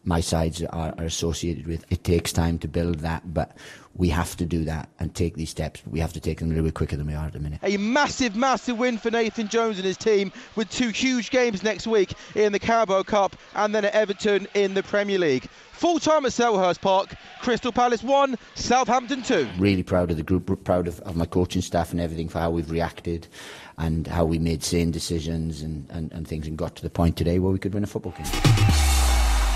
my 0.05 0.21
sides 0.21 0.63
are, 0.63 0.95
are, 0.99 1.05
associated 1.05 1.67
with. 1.67 1.85
It 1.91 2.05
takes 2.05 2.33
time 2.33 2.59
to 2.61 2.69
build 2.69 3.01
that, 3.01 3.23
but 3.33 3.57
we 3.95 4.09
have 4.09 4.37
to 4.37 4.47
do 4.47 4.65
that 4.65 4.89
and 4.99 5.15
take 5.15 5.37
these 5.37 5.51
steps. 5.51 5.83
We 5.87 6.01
have 6.01 6.13
to 6.15 6.21
take 6.21 6.39
them 6.39 6.49
a 6.49 6.51
little 6.51 6.65
bit 6.65 6.75
quicker 6.75 6.97
than 6.97 7.07
we 7.07 7.15
are 7.15 7.27
at 7.27 7.35
the 7.35 7.41
minute. 7.41 7.61
A 7.63 7.77
massive, 7.77 8.35
massive 8.35 8.79
win 8.79 8.99
for 8.99 9.11
Nathan 9.11 9.49
Jones 9.49 9.77
and 9.77 9.85
his 9.85 9.97
team 9.97 10.33
with 10.57 10.71
two 10.71 10.89
huge 10.89 11.31
games 11.31 11.63
next 11.63 11.87
week 11.87 12.15
in 12.35 12.53
the 12.53 12.59
Carabao 12.59 13.03
Cup 13.03 13.37
and 13.55 13.75
then 13.75 13.85
at 13.85 13.93
Everton 13.93 14.49
in 14.55 14.75
the 14.75 14.83
Premier 14.83 15.19
League. 15.19 15.49
Full 15.73 15.99
time 15.99 16.25
at 16.25 16.33
Selhurst 16.33 16.81
Park, 16.81 17.15
Crystal 17.41 17.73
Palace 17.73 18.03
1, 18.03 18.37
Southampton 18.55 19.23
2. 19.23 19.49
Really 19.59 19.83
proud 19.83 20.11
of 20.11 20.17
the 20.17 20.23
group, 20.23 20.65
proud 20.65 20.87
of, 20.87 21.01
of 21.01 21.17
my 21.17 21.27
coaching 21.27 21.63
staff 21.63 21.93
and 21.93 22.01
everything 22.01 22.29
for 22.29 22.39
how 22.39 22.51
we've 22.51 22.71
reacted 22.71 23.27
and 23.79 24.07
how 24.07 24.25
we 24.25 24.39
made 24.39 24.63
sane 24.63 24.91
decisions 24.91 25.61
and, 25.61 25.89
and, 25.91 26.13
and 26.13 26.27
things 26.27 26.47
and 26.47 26.57
got 26.57 26.77
to 26.77 26.83
the 26.83 26.91
point 26.91 27.17
today 27.17 27.39
where 27.39 27.53
we 27.53 27.59
could 27.59 27.75
win 27.75 27.85
a 27.85 27.87
football 27.87 28.13
game. 28.13 29.02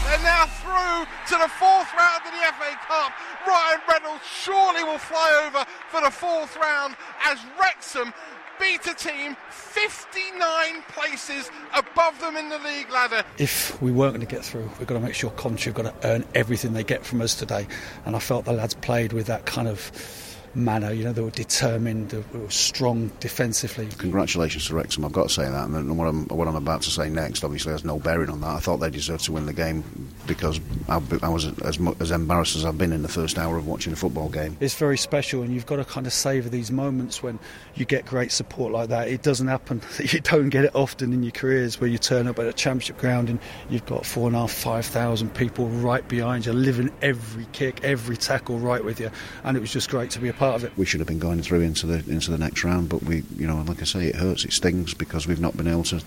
They're 0.06 0.22
now 0.22 0.46
through 0.46 1.04
to 1.34 1.42
the 1.42 1.48
fourth 1.48 1.92
round 1.98 2.22
of 2.24 2.32
the 2.32 2.46
FA 2.54 2.78
Cup. 2.86 3.12
Ryan 3.46 3.80
Reynolds 3.88 4.24
surely 4.24 4.84
will 4.84 4.98
fly 4.98 5.44
over 5.46 5.66
for 5.90 6.00
the 6.00 6.10
fourth 6.10 6.56
round 6.56 6.94
as 7.24 7.38
Wrexham 7.60 8.14
beat 8.60 8.86
a 8.86 8.94
team 8.94 9.36
59 9.50 10.82
places 10.88 11.50
above 11.74 12.18
them 12.20 12.36
in 12.36 12.48
the 12.48 12.58
league 12.58 12.88
ladder. 12.90 13.24
If 13.38 13.82
we 13.82 13.90
weren't 13.90 14.14
going 14.14 14.26
to 14.26 14.32
get 14.32 14.44
through, 14.44 14.70
we've 14.78 14.86
got 14.86 14.94
to 14.94 15.00
make 15.00 15.14
sure 15.14 15.30
Coventry 15.30 15.72
have 15.72 15.82
got 15.82 16.00
to 16.00 16.08
earn 16.08 16.24
everything 16.34 16.72
they 16.72 16.84
get 16.84 17.04
from 17.04 17.20
us 17.20 17.34
today. 17.34 17.66
And 18.04 18.14
I 18.14 18.20
felt 18.20 18.44
the 18.44 18.52
lads 18.52 18.74
played 18.74 19.12
with 19.12 19.26
that 19.26 19.44
kind 19.44 19.66
of 19.66 19.90
manner. 20.56 20.92
You 20.92 21.04
know, 21.04 21.12
they 21.12 21.22
were 21.22 21.30
determined, 21.30 22.10
they 22.10 22.38
were 22.38 22.50
strong 22.50 23.10
defensively. 23.20 23.88
Congratulations 23.98 24.66
to 24.66 24.74
Wrexham, 24.74 25.04
I've 25.04 25.12
got 25.12 25.28
to 25.28 25.34
say 25.34 25.44
that. 25.48 25.68
And 25.68 25.98
what 25.98 26.08
I'm, 26.08 26.26
what 26.28 26.48
I'm 26.48 26.56
about 26.56 26.82
to 26.82 26.90
say 26.90 27.08
next 27.08 27.44
obviously 27.44 27.72
has 27.72 27.84
no 27.84 27.98
bearing 27.98 28.30
on 28.30 28.40
that. 28.40 28.48
I 28.48 28.58
thought 28.58 28.78
they 28.78 28.90
deserved 28.90 29.24
to 29.24 29.32
win 29.32 29.46
the 29.46 29.52
game 29.52 29.84
because 30.26 30.60
I, 30.88 31.00
I 31.22 31.28
was 31.28 31.46
as, 31.60 31.78
as 32.00 32.10
embarrassed 32.10 32.56
as 32.56 32.64
I've 32.64 32.78
been 32.78 32.92
in 32.92 33.02
the 33.02 33.08
first 33.08 33.38
hour 33.38 33.56
of 33.56 33.66
watching 33.66 33.92
a 33.92 33.96
football 33.96 34.28
game. 34.28 34.56
It's 34.60 34.74
very 34.74 34.98
special, 34.98 35.42
and 35.42 35.52
you've 35.52 35.66
got 35.66 35.76
to 35.76 35.84
kind 35.84 36.06
of 36.06 36.12
savour 36.12 36.48
these 36.48 36.70
moments 36.70 37.22
when 37.22 37.38
you 37.74 37.84
get 37.84 38.06
great 38.06 38.32
support 38.32 38.72
like 38.72 38.88
that. 38.88 39.08
It 39.08 39.22
doesn't 39.22 39.48
happen, 39.48 39.82
you 39.98 40.20
don't 40.20 40.48
get 40.48 40.64
it 40.64 40.74
often 40.74 41.12
in 41.12 41.22
your 41.22 41.32
careers 41.32 41.80
where 41.80 41.90
you 41.90 41.98
turn 41.98 42.26
up 42.26 42.38
at 42.38 42.46
a 42.46 42.52
championship 42.52 42.98
ground 42.98 43.28
and 43.28 43.38
you've 43.68 43.86
got 43.86 44.06
four 44.06 44.26
and 44.26 44.36
a 44.36 44.40
half, 44.40 44.52
five 44.52 44.86
thousand 44.86 45.34
people 45.34 45.68
right 45.68 46.06
behind 46.08 46.46
you, 46.46 46.52
living 46.52 46.90
every 47.02 47.46
kick, 47.52 47.84
every 47.84 48.16
tackle 48.16 48.58
right 48.58 48.84
with 48.84 49.00
you. 49.00 49.10
And 49.44 49.56
it 49.56 49.60
was 49.60 49.72
just 49.72 49.90
great 49.90 50.10
to 50.12 50.18
be 50.18 50.28
a 50.28 50.32
part 50.32 50.45
part 50.46 50.62
of 50.62 50.64
it. 50.64 50.76
We 50.78 50.86
should 50.86 51.00
have 51.00 51.08
been 51.08 51.18
going 51.18 51.42
through 51.42 51.62
into 51.62 51.86
the 51.86 51.98
into 52.10 52.30
the 52.30 52.38
next 52.38 52.62
round, 52.62 52.88
but 52.88 53.02
we, 53.02 53.24
you 53.36 53.46
know, 53.46 53.62
like 53.66 53.82
I 53.82 53.84
say, 53.84 54.06
it 54.06 54.16
hurts, 54.16 54.44
it 54.44 54.52
stings 54.52 54.94
because 54.94 55.26
we've 55.26 55.40
not 55.40 55.56
been 55.56 55.66
able 55.66 55.84
to 55.84 56.00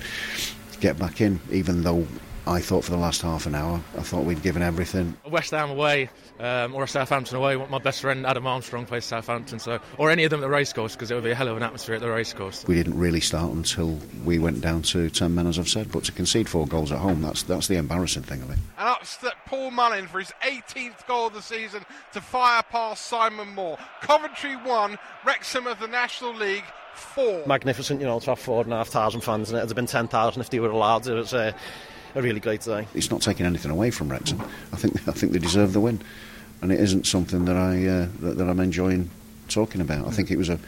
get 0.79 0.97
back 0.97 1.19
in, 1.19 1.41
even 1.51 1.83
though 1.83 2.07
I 2.49 2.61
thought 2.61 2.83
for 2.83 2.89
the 2.89 2.97
last 2.97 3.21
half 3.21 3.45
an 3.45 3.53
hour, 3.53 3.79
I 3.95 4.01
thought 4.01 4.25
we'd 4.25 4.41
given 4.41 4.63
everything. 4.63 5.15
West 5.29 5.51
Ham 5.51 5.69
away 5.69 6.09
um, 6.39 6.73
or 6.73 6.87
Southampton 6.87 7.37
away. 7.37 7.55
My 7.55 7.77
best 7.77 8.01
friend 8.01 8.25
Adam 8.25 8.47
Armstrong 8.47 8.87
plays 8.87 9.05
Southampton, 9.05 9.59
so 9.59 9.79
or 9.99 10.09
any 10.09 10.23
of 10.23 10.31
them 10.31 10.39
at 10.39 10.41
the 10.41 10.49
racecourse 10.49 10.95
because 10.95 11.11
it 11.11 11.13
would 11.13 11.23
be 11.23 11.29
a 11.29 11.35
hell 11.35 11.47
of 11.47 11.57
an 11.57 11.61
atmosphere 11.61 11.93
at 11.93 12.01
the 12.01 12.09
racecourse. 12.09 12.65
We 12.65 12.73
didn't 12.73 12.97
really 12.97 13.19
start 13.19 13.51
until 13.51 13.99
we 14.25 14.39
went 14.39 14.61
down 14.61 14.81
to 14.81 15.11
ten 15.11 15.35
men, 15.35 15.45
as 15.45 15.59
I've 15.59 15.69
said. 15.69 15.91
But 15.91 16.05
to 16.05 16.11
concede 16.11 16.49
four 16.49 16.65
goals 16.65 16.91
at 16.91 16.97
home, 16.97 17.21
that's 17.21 17.43
that's 17.43 17.67
the 17.67 17.75
embarrassing 17.75 18.23
thing 18.23 18.41
of 18.41 18.49
it. 18.49 18.57
And 18.79 18.87
up 18.87 19.05
stepped 19.05 19.45
Paul 19.45 19.69
Mullin 19.69 20.07
for 20.07 20.17
his 20.17 20.31
18th 20.41 21.05
goal 21.05 21.27
of 21.27 21.33
the 21.33 21.43
season 21.43 21.85
to 22.13 22.21
fire 22.21 22.63
past 22.63 23.05
Simon 23.05 23.53
Moore. 23.53 23.77
Coventry 24.01 24.55
won, 24.55 24.97
Wrexham 25.23 25.67
of 25.67 25.79
the 25.79 25.87
National 25.87 26.33
League 26.33 26.65
four. 26.95 27.43
Magnificent, 27.45 28.01
you 28.01 28.07
know, 28.07 28.19
to 28.19 28.31
have 28.31 28.39
four 28.39 28.63
and 28.63 28.73
a 28.73 28.77
half 28.77 28.87
thousand 28.87 29.21
fans, 29.21 29.51
and 29.51 29.57
it 29.59 29.61
would 29.61 29.69
have 29.69 29.75
been 29.75 29.85
ten 29.85 30.07
thousand 30.07 30.41
if 30.41 30.49
they 30.49 30.59
were 30.59 30.71
allowed. 30.71 31.05
It 31.05 31.13
was 31.13 31.35
uh, 31.35 31.51
a 32.15 32.21
really 32.21 32.39
great 32.39 32.61
day. 32.61 32.87
It's 32.93 33.11
not 33.11 33.21
taking 33.21 33.45
anything 33.45 33.71
away 33.71 33.91
from 33.91 34.09
Wrexham. 34.09 34.41
I 34.73 34.77
think 34.77 35.07
I 35.07 35.11
think 35.11 35.31
they 35.31 35.39
deserve 35.39 35.73
the 35.73 35.79
win, 35.79 36.01
and 36.61 36.71
it 36.71 36.79
isn't 36.79 37.05
something 37.05 37.45
that 37.45 37.55
I 37.55 37.85
uh, 37.85 38.07
that, 38.21 38.37
that 38.37 38.49
I'm 38.49 38.59
enjoying 38.59 39.09
talking 39.47 39.81
about. 39.81 40.07
I 40.07 40.11
think 40.11 40.31
it 40.31 40.37
was 40.37 40.49
a 40.49 40.59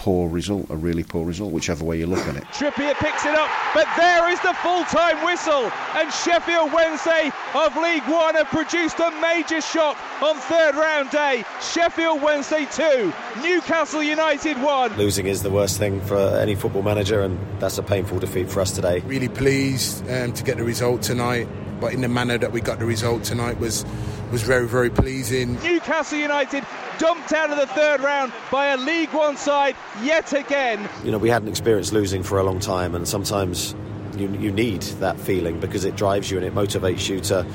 poor 0.00 0.30
result, 0.30 0.64
a 0.70 0.76
really 0.76 1.04
poor 1.04 1.26
result, 1.26 1.52
whichever 1.52 1.84
way 1.84 1.98
you 1.98 2.06
look 2.06 2.26
at 2.26 2.34
it. 2.34 2.44
Trippier 2.44 2.94
picks 2.94 3.26
it 3.26 3.34
up, 3.34 3.50
but 3.74 3.86
there 3.98 4.30
is 4.30 4.40
the 4.40 4.54
full-time 4.62 5.22
whistle, 5.26 5.70
and 5.94 6.10
Sheffield 6.10 6.72
Wednesday 6.72 7.30
of 7.54 7.76
League 7.76 8.04
One 8.04 8.34
have 8.34 8.48
produced 8.48 8.98
a 8.98 9.10
major 9.20 9.60
shock 9.60 9.98
on 10.22 10.36
third 10.36 10.74
round 10.74 11.10
day. 11.10 11.44
Sheffield 11.60 12.22
Wednesday 12.22 12.66
2, 12.72 13.12
Newcastle 13.42 14.02
United 14.02 14.56
1. 14.62 14.96
Losing 14.96 15.26
is 15.26 15.42
the 15.42 15.50
worst 15.50 15.76
thing 15.76 16.00
for 16.00 16.16
any 16.16 16.54
football 16.54 16.82
manager, 16.82 17.20
and 17.20 17.38
that's 17.60 17.76
a 17.76 17.82
painful 17.82 18.20
defeat 18.20 18.50
for 18.50 18.62
us 18.62 18.70
today. 18.70 19.00
Really 19.00 19.28
pleased 19.28 20.08
um, 20.08 20.32
to 20.32 20.42
get 20.42 20.56
the 20.56 20.64
result 20.64 21.02
tonight, 21.02 21.46
but 21.80 21.92
in 21.92 22.00
the 22.00 22.08
manner 22.08 22.38
that 22.38 22.52
we 22.52 22.60
got 22.60 22.78
the 22.78 22.84
result 22.84 23.24
tonight 23.24 23.58
was 23.58 23.84
was 24.30 24.42
very 24.42 24.68
very 24.68 24.90
pleasing. 24.90 25.54
Newcastle 25.62 26.18
United 26.18 26.64
dumped 26.98 27.32
out 27.32 27.50
of 27.50 27.56
the 27.56 27.66
third 27.66 28.00
round 28.00 28.32
by 28.50 28.66
a 28.66 28.76
League 28.76 29.12
One 29.12 29.36
side 29.36 29.74
yet 30.02 30.32
again. 30.32 30.88
You 31.02 31.10
know, 31.10 31.18
we 31.18 31.30
hadn't 31.30 31.48
experienced 31.48 31.92
losing 31.92 32.22
for 32.22 32.38
a 32.38 32.44
long 32.44 32.60
time, 32.60 32.94
and 32.94 33.08
sometimes 33.08 33.74
you, 34.16 34.28
you 34.34 34.52
need 34.52 34.82
that 35.00 35.18
feeling 35.18 35.60
because 35.60 35.84
it 35.84 35.96
drives 35.96 36.30
you 36.30 36.36
and 36.36 36.46
it 36.46 36.54
motivates 36.54 37.08
you 37.08 37.20
to 37.20 37.46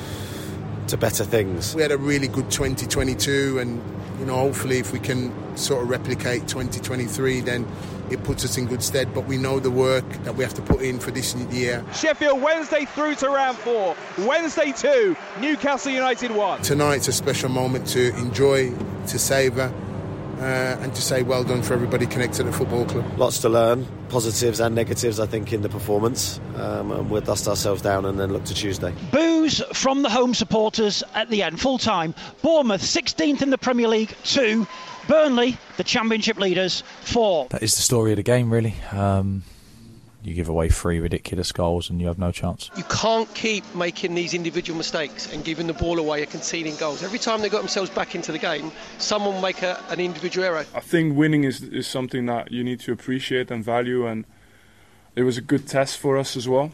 to 0.87 0.97
better 0.97 1.23
things. 1.23 1.75
We 1.75 1.81
had 1.81 1.91
a 1.91 1.97
really 1.97 2.27
good 2.27 2.51
2022, 2.51 3.59
and 3.59 3.81
you 4.19 4.25
know, 4.25 4.35
hopefully, 4.35 4.79
if 4.79 4.91
we 4.91 4.99
can 4.99 5.31
sort 5.57 5.83
of 5.83 5.89
replicate 5.89 6.47
2023, 6.47 7.41
then 7.41 7.67
it 8.09 8.23
puts 8.23 8.45
us 8.45 8.57
in 8.57 8.65
good 8.65 8.83
stead. 8.83 9.13
But 9.13 9.25
we 9.25 9.37
know 9.37 9.59
the 9.59 9.71
work 9.71 10.07
that 10.23 10.35
we 10.35 10.43
have 10.43 10.53
to 10.55 10.61
put 10.61 10.81
in 10.81 10.99
for 10.99 11.11
this 11.11 11.35
year. 11.35 11.83
Sheffield 11.93 12.41
Wednesday 12.41 12.85
through 12.85 13.15
to 13.15 13.29
round 13.29 13.57
four. 13.57 13.95
Wednesday 14.19 14.71
two, 14.71 15.15
Newcastle 15.39 15.91
United 15.91 16.31
one. 16.31 16.61
Tonight's 16.61 17.07
a 17.07 17.13
special 17.13 17.49
moment 17.49 17.87
to 17.87 18.15
enjoy, 18.17 18.71
to 19.07 19.19
savour. 19.19 19.73
Uh, 20.37 20.77
and 20.81 20.93
to 20.93 21.01
say 21.01 21.23
well 21.23 21.45
done 21.45 21.63
for 21.63 21.73
everybody 21.73 22.05
connected 22.05 22.45
at 22.45 22.53
football 22.53 22.83
club. 22.83 23.05
Lots 23.17 23.39
to 23.39 23.47
learn, 23.47 23.87
positives 24.09 24.59
and 24.59 24.75
negatives, 24.75 25.17
I 25.17 25.27
think, 25.27 25.53
in 25.53 25.61
the 25.61 25.69
performance. 25.69 26.41
Um, 26.57 26.91
and 26.91 27.09
we'll 27.09 27.21
dust 27.21 27.47
ourselves 27.47 27.81
down 27.81 28.03
and 28.03 28.19
then 28.19 28.33
look 28.33 28.43
to 28.45 28.53
Tuesday. 28.53 28.93
Boos 29.11 29.63
from 29.71 30.01
the 30.01 30.09
home 30.09 30.33
supporters 30.33 31.03
at 31.13 31.29
the 31.29 31.41
end, 31.41 31.61
full 31.61 31.77
time. 31.77 32.13
Bournemouth 32.41 32.81
16th 32.81 33.43
in 33.43 33.49
the 33.49 33.57
Premier 33.57 33.87
League, 33.87 34.13
2. 34.25 34.67
Burnley, 35.07 35.57
the 35.77 35.83
Championship 35.83 36.37
leaders, 36.37 36.83
4. 37.01 37.47
That 37.49 37.63
is 37.63 37.75
the 37.75 37.81
story 37.81 38.11
of 38.11 38.17
the 38.17 38.23
game, 38.23 38.51
really. 38.51 38.75
Um, 38.91 39.43
you 40.25 40.33
give 40.33 40.49
away 40.49 40.69
three 40.69 40.99
ridiculous 40.99 41.51
goals 41.51 41.89
and 41.89 42.01
you 42.01 42.07
have 42.07 42.17
no 42.17 42.31
chance. 42.31 42.71
You 42.75 42.83
can't 42.85 43.31
keep 43.35 43.63
making 43.75 44.15
these 44.15 44.33
individual 44.33 44.75
mistakes 44.75 45.31
and 45.31 45.45
giving 45.45 45.67
the 45.67 45.73
ball 45.73 45.99
away 45.99 46.21
and 46.21 46.31
conceding 46.31 46.75
goals. 46.77 47.03
Every 47.03 47.19
time 47.19 47.41
they 47.41 47.49
got 47.49 47.59
themselves 47.59 47.91
back 47.91 48.15
into 48.15 48.31
the 48.31 48.39
game, 48.39 48.71
someone 48.97 49.35
will 49.35 49.41
make 49.41 49.61
a, 49.61 49.79
an 49.89 49.99
individual 49.99 50.45
error. 50.45 50.65
I 50.73 50.79
think 50.79 51.15
winning 51.15 51.43
is, 51.43 51.61
is 51.61 51.85
something 51.85 52.25
that 52.25 52.51
you 52.51 52.63
need 52.63 52.79
to 52.81 52.91
appreciate 52.91 53.51
and 53.51 53.63
value, 53.63 54.07
and 54.07 54.25
it 55.15 55.23
was 55.23 55.37
a 55.37 55.41
good 55.41 55.67
test 55.67 55.99
for 55.99 56.17
us 56.17 56.35
as 56.35 56.49
well. 56.49 56.71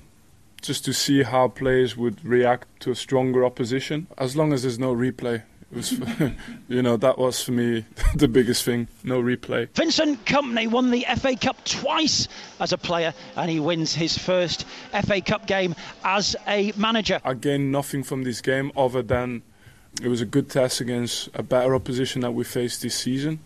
Just 0.62 0.86
to 0.86 0.94
see 0.94 1.24
how 1.24 1.50
players 1.50 1.98
would 1.98 2.24
react 2.24 2.68
to 2.82 2.92
a 2.92 2.96
stronger 2.96 3.44
opposition, 3.44 4.08
as 4.18 4.36
long 4.38 4.54
as 4.54 4.62
there's 4.62 4.80
no 4.80 4.96
replay. 4.96 5.44
It 5.72 5.78
was, 5.78 5.92
you 6.68 6.82
know, 6.82 6.98
that 6.98 7.18
was 7.18 7.42
for 7.42 7.51
me 7.51 7.86
the 8.16 8.28
biggest 8.28 8.63
thing. 8.63 8.88
No 9.04 9.22
replay. 9.22 9.70
Vincent 9.74 10.25
Kompany 10.25 10.70
won 10.70 10.92
the 10.92 11.06
FA 11.18 11.36
Cup 11.36 11.63
twice 11.63 12.28
as 12.60 12.74
a 12.74 12.78
player, 12.78 13.13
and 13.36 13.50
he 13.50 13.60
wins 13.60 13.94
his 13.94 14.18
first 14.18 14.66
FA 15.06 15.22
Cup 15.22 15.48
game 15.48 15.75
as 16.04 16.36
a 16.48 16.74
manager. 16.75 17.22
I 17.24 17.36
gained 17.36 17.72
nothing 17.72 18.04
from 18.04 18.24
this 18.24 18.42
game 18.42 18.72
other 18.75 19.01
than 19.01 19.44
it 20.01 20.07
was 20.07 20.22
a 20.22 20.25
good 20.25 20.50
test 20.50 20.81
against 20.81 21.29
a 21.34 21.44
better 21.44 21.74
opposition 21.75 22.22
that 22.22 22.31
we 22.31 22.44
faced 22.44 22.81
this 22.81 22.96
season. 22.96 23.40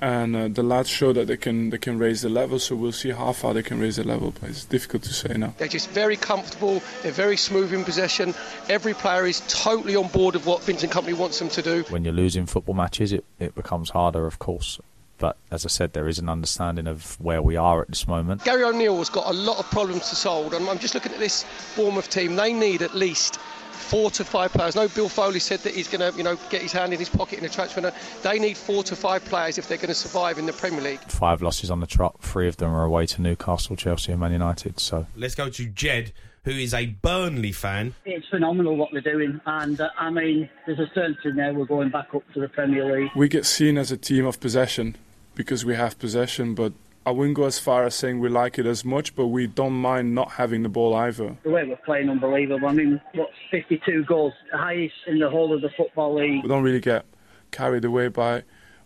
And 0.00 0.36
uh, 0.36 0.48
the 0.48 0.62
lads 0.62 0.90
show 0.90 1.12
that 1.14 1.26
they 1.26 1.36
can 1.36 1.70
they 1.70 1.78
can 1.78 1.98
raise 1.98 2.20
the 2.20 2.28
level, 2.28 2.58
so 2.58 2.76
we'll 2.76 2.92
see 2.92 3.10
how 3.10 3.32
far 3.32 3.54
they 3.54 3.62
can 3.62 3.80
raise 3.80 3.96
the 3.96 4.04
level. 4.04 4.34
But 4.38 4.50
it's 4.50 4.64
difficult 4.64 5.04
to 5.04 5.14
say 5.14 5.34
now. 5.38 5.54
They're 5.56 5.68
just 5.68 5.88
very 5.90 6.16
comfortable. 6.16 6.82
They're 7.02 7.12
very 7.12 7.36
smooth 7.36 7.72
in 7.72 7.82
possession. 7.84 8.34
Every 8.68 8.92
player 8.92 9.26
is 9.26 9.42
totally 9.48 9.96
on 9.96 10.08
board 10.08 10.34
of 10.34 10.46
what 10.46 10.62
Vincent 10.62 10.92
Kompany 10.92 11.14
wants 11.14 11.38
them 11.38 11.48
to 11.50 11.62
do. 11.62 11.82
When 11.88 12.04
you're 12.04 12.12
losing 12.12 12.44
football 12.44 12.74
matches, 12.74 13.12
it, 13.12 13.24
it 13.38 13.54
becomes 13.54 13.90
harder, 13.90 14.26
of 14.26 14.38
course. 14.38 14.78
But 15.18 15.36
as 15.50 15.64
I 15.64 15.68
said, 15.68 15.94
there 15.94 16.08
is 16.08 16.18
an 16.18 16.28
understanding 16.28 16.86
of 16.86 17.18
where 17.20 17.40
we 17.40 17.56
are 17.56 17.80
at 17.80 17.88
this 17.88 18.06
moment. 18.06 18.44
Gary 18.44 18.64
O'Neil 18.64 18.98
has 18.98 19.08
got 19.08 19.26
a 19.26 19.32
lot 19.32 19.58
of 19.58 19.70
problems 19.70 20.10
to 20.10 20.14
solve, 20.14 20.52
and 20.52 20.68
I'm 20.68 20.78
just 20.78 20.94
looking 20.94 21.12
at 21.12 21.18
this 21.18 21.46
Bournemouth 21.74 22.10
team. 22.10 22.36
They 22.36 22.52
need 22.52 22.82
at 22.82 22.94
least 22.94 23.38
four 23.86 24.10
to 24.10 24.24
five 24.24 24.52
players. 24.52 24.74
No, 24.74 24.88
Bill 24.88 25.08
Foley 25.08 25.38
said 25.38 25.60
that 25.60 25.74
he's 25.74 25.88
going 25.88 26.00
to, 26.00 26.16
you 26.16 26.24
know, 26.24 26.36
get 26.50 26.62
his 26.62 26.72
hand 26.72 26.92
in 26.92 26.98
his 26.98 27.08
pocket 27.08 27.38
in 27.38 27.44
a 27.44 27.48
transfer. 27.48 27.92
They 28.22 28.38
need 28.38 28.56
four 28.56 28.82
to 28.84 28.96
five 28.96 29.24
players 29.24 29.58
if 29.58 29.68
they're 29.68 29.78
going 29.78 29.88
to 29.88 29.94
survive 29.94 30.38
in 30.38 30.46
the 30.46 30.52
Premier 30.52 30.80
League. 30.80 31.00
Five 31.00 31.42
losses 31.42 31.70
on 31.70 31.80
the 31.80 31.86
trot. 31.86 32.16
Three 32.20 32.48
of 32.48 32.56
them 32.56 32.74
are 32.74 32.84
away 32.84 33.06
to 33.06 33.22
Newcastle, 33.22 33.76
Chelsea, 33.76 34.12
and 34.12 34.20
Man 34.20 34.32
United. 34.32 34.80
So 34.80 35.06
let's 35.16 35.34
go 35.34 35.48
to 35.48 35.66
Jed, 35.66 36.12
who 36.44 36.50
is 36.50 36.74
a 36.74 36.86
Burnley 36.86 37.52
fan. 37.52 37.94
It's 38.04 38.26
phenomenal 38.28 38.76
what 38.76 38.90
they're 38.92 39.00
doing, 39.00 39.40
and 39.46 39.80
uh, 39.80 39.90
I 39.98 40.10
mean, 40.10 40.48
there's 40.66 40.78
a 40.78 40.90
certainty 40.94 41.32
now 41.32 41.52
we're 41.52 41.64
going 41.64 41.90
back 41.90 42.14
up 42.14 42.22
to 42.34 42.40
the 42.40 42.48
Premier 42.48 43.00
League. 43.00 43.10
We 43.14 43.28
get 43.28 43.46
seen 43.46 43.78
as 43.78 43.92
a 43.92 43.96
team 43.96 44.26
of 44.26 44.40
possession 44.40 44.96
because 45.34 45.64
we 45.64 45.74
have 45.74 45.98
possession, 45.98 46.54
but 46.54 46.72
I 47.06 47.10
wouldn't 47.10 47.36
go 47.36 47.44
as 47.44 47.60
far 47.60 47.84
as 47.84 47.94
saying 47.94 48.18
we 48.18 48.28
like 48.28 48.58
it 48.58 48.66
as 48.66 48.84
much, 48.84 49.14
but 49.14 49.28
we 49.28 49.46
don't 49.46 49.74
mind 49.74 50.12
not 50.12 50.32
having 50.32 50.64
the 50.64 50.68
ball 50.68 50.92
either. 50.96 51.36
The 51.44 51.50
way 51.50 51.64
we're 51.64 51.76
playing, 51.76 52.10
unbelievable. 52.10 52.68
I 52.68 52.72
mean, 52.72 53.00
what's 53.14 53.32
52 53.52 54.04
goals, 54.06 54.32
highest 54.52 54.92
in 55.06 55.20
the 55.20 55.30
whole 55.30 55.54
of 55.54 55.60
the 55.60 55.70
football 55.76 56.16
league. 56.16 56.42
We 56.42 56.48
don't 56.48 56.64
really 56.64 56.80
get 56.80 57.06
carried 57.52 57.84
away 57.84 58.08
by 58.08 58.42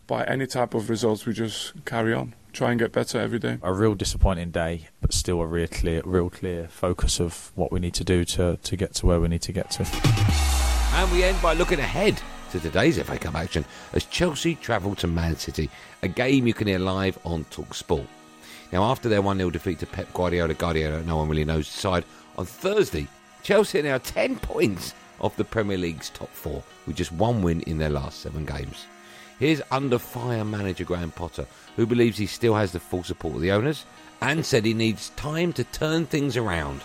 by 0.07 0.25
any 0.25 0.47
type 0.47 0.75
of 0.75 0.91
results. 0.91 1.25
We 1.25 1.33
just 1.33 1.73
carry 1.87 2.13
on, 2.13 2.35
try 2.53 2.73
and 2.73 2.79
get 2.79 2.93
better 2.93 3.19
every 3.19 3.39
day. 3.39 3.59
A 3.63 3.73
real 3.73 3.95
disappointing 3.95 4.51
day, 4.51 4.89
but 5.01 5.15
still 5.15 5.41
a 5.41 5.47
real 5.47 5.69
clear, 5.69 6.03
real 6.05 6.29
clear 6.29 6.69
focus 6.69 7.21
of 7.21 7.53
what 7.55 7.73
we 7.73 7.81
need 7.81 7.95
to 7.95 8.05
do 8.05 8.27
to 8.27 8.59
to 8.63 8.77
get 8.77 8.93
to 8.97 9.07
where 9.07 9.19
we 9.19 9.29
need 9.29 9.43
to 9.43 9.53
get 9.53 9.71
to. 9.71 9.87
And 10.93 11.11
we 11.11 11.25
end 11.25 11.41
by 11.41 11.55
looking 11.55 11.79
ahead 11.79 12.21
to 12.51 12.59
today's 12.59 13.01
FA 13.01 13.17
Cup 13.17 13.37
action 13.37 13.65
as 13.93 14.05
Chelsea 14.07 14.57
travel 14.57 14.97
to 14.97 15.07
Man 15.07 15.37
City, 15.37 15.71
a 16.03 16.09
game 16.09 16.49
you 16.49 16.55
can 16.55 16.67
hear 16.67 16.81
live 16.81 17.17
on 17.25 17.45
Talk 17.45 17.75
Sport. 17.75 18.07
Now, 18.73 18.83
after 18.85 19.09
their 19.09 19.23
1 19.23 19.37
0 19.37 19.51
defeat 19.51 19.79
to 19.81 19.87
Pep 19.87 20.13
Guardiola, 20.13 20.55
Guardiola, 20.55 21.03
no 21.05 21.19
one 21.19 21.29
really 21.29 21.45
knows 21.45 21.69
side, 21.69 22.05
on 22.37 22.47
Thursday, 22.47 23.07
Chelsea 23.45 23.79
are 23.79 23.85
now 23.85 23.99
10 23.99 24.41
points 24.41 24.95
off 25.21 25.37
the 25.37 25.45
Premier 25.45 25.79
League's 25.79 26.11
top 26.11 26.31
four, 26.31 26.63
with 26.87 26.97
just 26.97 27.13
one 27.13 27.41
win 27.41 27.61
in 27.63 27.79
their 27.79 27.89
last 27.89 28.21
seven 28.21 28.45
games. 28.45 28.87
Here's 29.39 29.63
under 29.71 29.99
fire 29.99 30.45
manager 30.45 30.85
Graham 30.85 31.13
Potter, 31.13 31.47
who 31.77 31.87
believes 31.87 32.19
he 32.19 32.27
still 32.27 32.55
has 32.57 32.73
the 32.73 32.81
full 32.81 33.05
support 33.05 33.37
of 33.37 33.43
the 33.43 33.53
owners 33.53 33.85
and 34.21 34.45
said 34.45 34.65
he 34.65 34.75
needs 34.75 35.11
time 35.11 35.53
to 35.53 35.63
turn 35.65 36.05
things 36.05 36.37
around. 36.37 36.83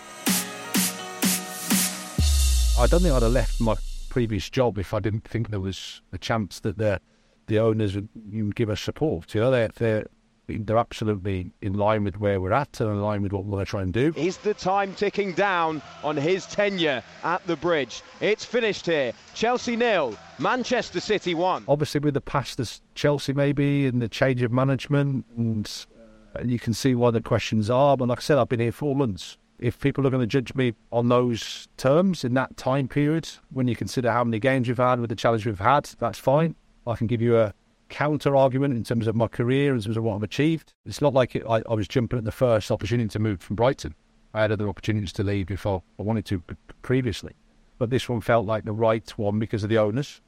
I 2.78 2.86
don't 2.86 3.00
think 3.00 3.14
I'd 3.14 3.22
have 3.22 3.32
left 3.32 3.60
my 3.60 3.74
previous 4.16 4.48
job 4.48 4.78
if 4.78 4.94
I 4.94 5.00
didn't 5.00 5.28
think 5.28 5.50
there 5.50 5.60
was 5.60 6.00
a 6.10 6.16
chance 6.16 6.60
that 6.60 6.78
the 6.78 7.02
the 7.48 7.58
owners 7.58 7.94
would, 7.96 8.08
would 8.32 8.56
give 8.56 8.70
us 8.70 8.80
support. 8.80 9.34
You 9.34 9.42
know, 9.42 9.50
they're, 9.50 9.68
they're 9.76 10.06
they're 10.48 10.78
absolutely 10.78 11.52
in 11.60 11.74
line 11.74 12.02
with 12.02 12.18
where 12.18 12.40
we're 12.40 12.54
at 12.54 12.80
and 12.80 12.88
in 12.88 13.02
line 13.02 13.20
with 13.20 13.32
what 13.32 13.44
we're 13.44 13.50
going 13.50 13.66
to 13.66 13.70
try 13.70 13.82
and 13.82 13.92
do. 13.92 14.14
Is 14.16 14.38
the 14.38 14.54
time 14.54 14.94
ticking 14.94 15.34
down 15.34 15.82
on 16.02 16.16
his 16.16 16.46
tenure 16.46 17.02
at 17.24 17.46
the 17.46 17.56
bridge? 17.56 18.00
It's 18.22 18.42
finished 18.42 18.86
here. 18.86 19.12
Chelsea 19.34 19.76
nil, 19.76 20.16
Manchester 20.38 21.00
City 21.00 21.34
one. 21.34 21.64
Obviously, 21.68 22.00
with 22.00 22.14
the 22.14 22.22
past 22.22 22.58
as 22.58 22.80
Chelsea 22.94 23.34
maybe 23.34 23.86
and 23.86 24.00
the 24.00 24.08
change 24.08 24.40
of 24.40 24.50
management, 24.50 25.26
and 25.36 25.86
uh, 26.34 26.40
you 26.42 26.58
can 26.58 26.72
see 26.72 26.94
why 26.94 27.10
the 27.10 27.20
questions 27.20 27.68
are. 27.68 27.98
But 27.98 28.08
like 28.08 28.20
I 28.20 28.22
said, 28.22 28.38
I've 28.38 28.48
been 28.48 28.60
here 28.60 28.72
four 28.72 28.96
months. 28.96 29.36
If 29.58 29.80
people 29.80 30.06
are 30.06 30.10
going 30.10 30.20
to 30.20 30.26
judge 30.26 30.54
me 30.54 30.74
on 30.92 31.08
those 31.08 31.68
terms 31.76 32.24
in 32.24 32.34
that 32.34 32.56
time 32.56 32.88
period, 32.88 33.28
when 33.50 33.68
you 33.68 33.76
consider 33.76 34.12
how 34.12 34.24
many 34.24 34.38
games 34.38 34.68
we've 34.68 34.76
had 34.76 35.00
with 35.00 35.10
the 35.10 35.16
challenge 35.16 35.46
we've 35.46 35.58
had, 35.58 35.84
that's 35.98 36.18
fine. 36.18 36.56
I 36.86 36.94
can 36.94 37.06
give 37.06 37.22
you 37.22 37.38
a 37.38 37.54
counter 37.88 38.36
argument 38.36 38.74
in 38.74 38.84
terms 38.84 39.06
of 39.06 39.16
my 39.16 39.28
career, 39.28 39.74
in 39.74 39.80
terms 39.80 39.96
of 39.96 40.04
what 40.04 40.16
I've 40.16 40.22
achieved. 40.22 40.74
It's 40.84 41.00
not 41.00 41.14
like 41.14 41.36
it, 41.36 41.44
I, 41.48 41.62
I, 41.68 41.74
was 41.74 41.88
jumping 41.88 42.18
at 42.18 42.24
the 42.24 42.32
first 42.32 42.70
opportunity 42.70 43.08
to 43.08 43.18
move 43.18 43.40
from 43.40 43.56
Brighton. 43.56 43.94
I 44.34 44.42
had 44.42 44.52
other 44.52 44.68
opportunities 44.68 45.12
to 45.14 45.22
leave 45.22 45.46
before 45.46 45.82
I 45.98 46.02
wanted 46.02 46.26
to 46.26 46.42
previously, 46.82 47.32
but 47.78 47.90
this 47.90 48.08
one 48.08 48.20
felt 48.20 48.46
like 48.46 48.64
the 48.64 48.72
right 48.72 49.08
one 49.16 49.38
because 49.38 49.62
of 49.62 49.70
the 49.70 49.78
owners, 49.78 50.20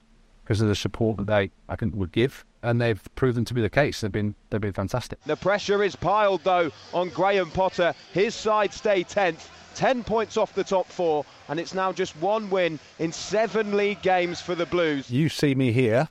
because 0.42 0.60
of 0.60 0.68
the 0.68 0.74
support 0.74 1.18
that 1.18 1.26
they 1.26 1.50
I 1.68 1.76
think 1.76 1.94
would 1.94 2.12
give, 2.12 2.44
and 2.62 2.80
they've 2.80 3.02
proven 3.14 3.44
to 3.46 3.54
be 3.54 3.60
the 3.60 3.70
case. 3.70 4.00
They've 4.00 4.12
been 4.12 4.34
they've 4.50 4.60
been 4.60 4.72
fantastic. 4.72 5.22
The 5.24 5.36
pressure 5.36 5.82
is 5.82 5.96
piled 5.96 6.42
though 6.44 6.70
on 6.92 7.08
Graham 7.10 7.50
Potter. 7.50 7.94
His 8.12 8.34
side 8.34 8.72
stay 8.72 9.02
tenth. 9.02 9.50
10 9.74 10.02
points 10.02 10.36
off 10.36 10.54
the 10.54 10.64
top 10.64 10.88
four, 10.88 11.24
and 11.48 11.60
it's 11.60 11.72
now 11.72 11.92
just 11.92 12.16
one 12.16 12.50
win 12.50 12.80
in 12.98 13.12
seven 13.12 13.76
league 13.76 14.02
games 14.02 14.40
for 14.40 14.56
the 14.56 14.66
Blues. 14.66 15.08
You 15.08 15.28
see 15.28 15.54
me 15.54 15.70
here, 15.70 16.08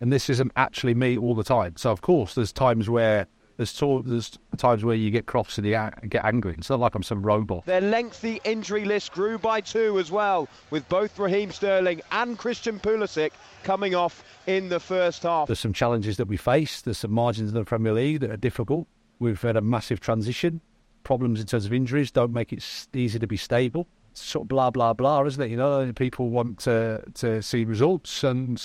and 0.00 0.10
this 0.10 0.30
isn't 0.30 0.50
actually 0.56 0.94
me 0.94 1.18
all 1.18 1.34
the 1.34 1.44
time. 1.44 1.74
So, 1.76 1.90
of 1.90 2.00
course, 2.00 2.34
there's 2.34 2.54
times 2.54 2.88
where 2.88 3.26
there's, 3.56 3.82
there's 4.04 4.38
times 4.56 4.84
where 4.84 4.96
you 4.96 5.10
get 5.10 5.26
cross 5.26 5.58
and 5.58 5.66
you 5.66 5.72
get 6.08 6.24
angry. 6.24 6.54
It's 6.58 6.70
not 6.70 6.80
like 6.80 6.94
I'm 6.94 7.02
some 7.02 7.22
robot. 7.22 7.66
Their 7.66 7.80
lengthy 7.80 8.40
injury 8.44 8.84
list 8.84 9.12
grew 9.12 9.38
by 9.38 9.60
two 9.60 9.98
as 9.98 10.10
well, 10.10 10.48
with 10.70 10.88
both 10.88 11.18
Raheem 11.18 11.50
Sterling 11.50 12.00
and 12.10 12.38
Christian 12.38 12.78
Pulisic 12.78 13.30
coming 13.62 13.94
off 13.94 14.24
in 14.46 14.68
the 14.68 14.80
first 14.80 15.22
half. 15.22 15.46
There's 15.46 15.60
some 15.60 15.72
challenges 15.72 16.16
that 16.16 16.26
we 16.26 16.36
face. 16.36 16.82
There's 16.82 16.98
some 16.98 17.12
margins 17.12 17.50
in 17.50 17.54
the 17.54 17.64
Premier 17.64 17.92
League 17.92 18.20
that 18.20 18.30
are 18.30 18.36
difficult. 18.36 18.88
We've 19.18 19.40
had 19.40 19.56
a 19.56 19.60
massive 19.60 20.00
transition 20.00 20.60
problems 21.04 21.40
in 21.40 21.46
terms 21.46 21.66
of 21.66 21.72
injuries 21.72 22.10
don't 22.10 22.32
make 22.32 22.52
it 22.52 22.64
easy 22.94 23.18
to 23.18 23.26
be 23.26 23.36
stable. 23.36 23.88
It's 24.12 24.22
sort 24.22 24.44
of 24.44 24.48
blah 24.48 24.70
blah 24.70 24.92
blah, 24.92 25.24
isn't 25.24 25.42
it? 25.42 25.50
You 25.50 25.56
know, 25.56 25.92
people 25.94 26.28
want 26.28 26.58
to 26.60 27.02
to 27.14 27.42
see 27.42 27.64
results 27.64 28.24
and 28.24 28.62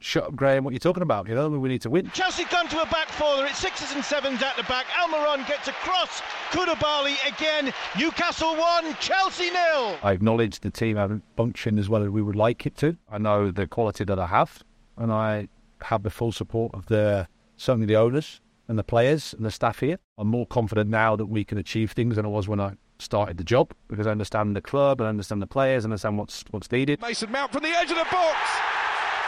shut 0.00 0.24
up, 0.24 0.36
Graham. 0.36 0.64
What 0.64 0.70
are 0.70 0.72
you're 0.72 0.80
talking 0.80 1.02
about? 1.02 1.28
You 1.28 1.34
know, 1.34 1.48
we 1.48 1.68
need 1.68 1.82
to 1.82 1.90
win. 1.90 2.10
Chelsea 2.10 2.44
gone 2.44 2.68
to 2.68 2.82
a 2.82 2.86
back 2.86 3.08
four. 3.08 3.46
It's 3.46 3.58
sixes 3.58 3.92
and 3.92 4.04
sevens 4.04 4.42
at 4.42 4.56
the 4.56 4.64
back. 4.64 4.86
Almiron 4.86 5.46
gets 5.46 5.68
across. 5.68 6.20
Koulibaly 6.50 7.14
again. 7.28 7.72
Newcastle 7.98 8.56
one, 8.56 8.94
Chelsea 8.96 9.50
nil. 9.50 9.96
I 10.02 10.12
acknowledge 10.12 10.60
the 10.60 10.70
team 10.70 10.96
haven't 10.96 11.22
functioned 11.36 11.78
as 11.78 11.88
well 11.88 12.02
as 12.02 12.08
we 12.08 12.22
would 12.22 12.36
like 12.36 12.66
it 12.66 12.76
to. 12.78 12.96
I 13.10 13.18
know 13.18 13.50
the 13.50 13.66
quality 13.66 14.04
that 14.04 14.18
I 14.18 14.26
have, 14.26 14.64
and 14.96 15.12
I 15.12 15.48
have 15.82 16.02
the 16.02 16.10
full 16.10 16.32
support 16.32 16.74
of 16.74 16.86
the 16.86 17.28
certainly 17.56 17.86
the 17.86 17.96
owners 17.96 18.40
and 18.68 18.78
the 18.78 18.84
players 18.84 19.34
and 19.34 19.44
the 19.44 19.50
staff 19.50 19.80
here. 19.80 19.98
I'm 20.18 20.28
more 20.28 20.46
confident 20.46 20.90
now 20.90 21.16
that 21.16 21.26
we 21.26 21.44
can 21.44 21.58
achieve 21.58 21.92
things 21.92 22.16
than 22.16 22.24
I 22.24 22.28
was 22.28 22.48
when 22.48 22.60
I 22.60 22.74
started 22.98 23.36
the 23.36 23.44
job 23.44 23.72
because 23.88 24.06
I 24.06 24.10
understand 24.10 24.54
the 24.54 24.60
club, 24.60 25.00
and 25.00 25.06
I 25.06 25.10
understand 25.10 25.42
the 25.42 25.46
players, 25.46 25.84
I 25.84 25.86
understand 25.86 26.18
what's 26.18 26.44
what's 26.50 26.70
needed. 26.70 27.00
Mason 27.00 27.30
Mount 27.30 27.52
from 27.52 27.62
the 27.62 27.70
edge 27.70 27.90
of 27.90 27.96
the 27.98 28.06
box, 28.10 28.36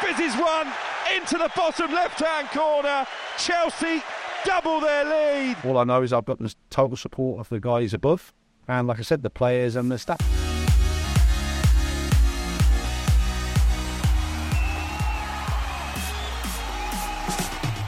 fizzes 0.02 0.34
one 0.40 0.66
into 1.14 1.38
the 1.38 1.50
bottom 1.54 1.92
left-hand 1.92 2.48
corner. 2.50 3.06
Chelsea 3.38 4.02
double 4.44 4.80
their 4.80 5.04
lead. 5.04 5.56
All 5.64 5.78
I 5.78 5.84
know 5.84 6.02
is 6.02 6.12
I've 6.12 6.24
got 6.24 6.38
the 6.38 6.52
total 6.70 6.96
support 6.96 7.40
of 7.40 7.48
the 7.48 7.60
guys 7.60 7.94
above, 7.94 8.32
and 8.66 8.88
like 8.88 8.98
I 8.98 9.02
said, 9.02 9.22
the 9.22 9.30
players 9.30 9.76
and 9.76 9.90
the 9.90 9.98
staff. 9.98 10.18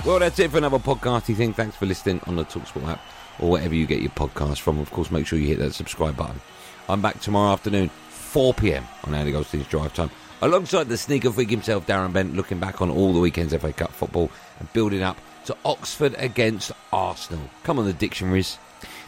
Well, 0.04 0.18
that's 0.18 0.38
it 0.38 0.50
for 0.50 0.58
another 0.58 0.78
podcast. 0.78 1.34
Think 1.34 1.56
thanks 1.56 1.76
for 1.76 1.86
listening 1.86 2.20
on 2.26 2.36
the 2.36 2.44
Talksport 2.44 2.86
app 2.86 3.00
or 3.38 3.52
wherever 3.52 3.74
you 3.74 3.86
get 3.86 4.02
your 4.02 4.10
podcast 4.10 4.60
from. 4.60 4.78
Of 4.78 4.90
course, 4.90 5.10
make 5.10 5.26
sure 5.26 5.38
you 5.38 5.48
hit 5.48 5.58
that 5.60 5.72
subscribe 5.72 6.14
button. 6.14 6.40
I'm 6.90 7.00
back 7.00 7.20
tomorrow 7.20 7.52
afternoon, 7.52 7.88
4 8.10 8.52
p.m. 8.52 8.86
on 9.04 9.14
Andy 9.14 9.32
Goldstein's 9.32 9.66
Drive 9.66 9.94
Time, 9.94 10.10
alongside 10.44 10.88
the 10.88 10.98
sneaker 10.98 11.32
freak 11.32 11.50
himself, 11.50 11.86
Darren 11.86 12.12
Bent, 12.12 12.36
looking 12.36 12.58
back 12.58 12.82
on 12.82 12.90
all 12.90 13.12
the 13.12 13.20
weekend's 13.20 13.54
FA 13.54 13.72
Cup 13.72 13.92
football 13.92 14.30
and 14.60 14.72
building 14.72 15.02
up 15.02 15.16
to 15.46 15.56
Oxford 15.64 16.14
against 16.18 16.72
Arsenal. 16.92 17.48
Come 17.62 17.78
on, 17.78 17.86
the 17.86 17.92
dictionaries. 17.92 18.58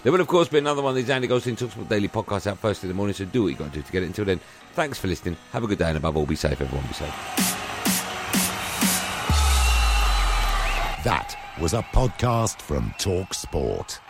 There 0.02 0.12
will, 0.12 0.20
of 0.20 0.28
course, 0.28 0.48
be 0.48 0.58
another 0.58 0.82
one 0.82 0.90
of 0.90 0.96
these 0.96 1.10
Andy 1.10 1.26
Goldstein 1.26 1.56
Talksport 1.56 1.88
daily 1.88 2.08
podcasts 2.08 2.46
out 2.46 2.58
first 2.58 2.82
in 2.84 2.88
the 2.88 2.94
morning, 2.94 3.14
so 3.14 3.24
do 3.24 3.42
what 3.42 3.48
you 3.48 3.56
got 3.56 3.72
to 3.72 3.78
do 3.78 3.82
to 3.82 3.92
get 3.92 4.02
it. 4.02 4.06
Until 4.06 4.24
then, 4.24 4.40
thanks 4.72 4.98
for 4.98 5.08
listening. 5.08 5.36
Have 5.52 5.64
a 5.64 5.66
good 5.66 5.78
day, 5.78 5.88
and 5.88 5.96
above 5.96 6.16
all, 6.16 6.26
be 6.26 6.36
safe. 6.36 6.60
Everyone, 6.60 6.86
be 6.86 6.94
safe. 6.94 7.14
That 11.04 11.36
was 11.60 11.74
a 11.74 11.82
podcast 11.82 12.60
from 12.62 12.94
Talk 12.98 13.34
Sport. 13.34 14.00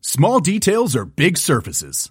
Small 0.00 0.40
details 0.40 0.96
are 0.96 1.04
big 1.04 1.36
surfaces. 1.36 2.10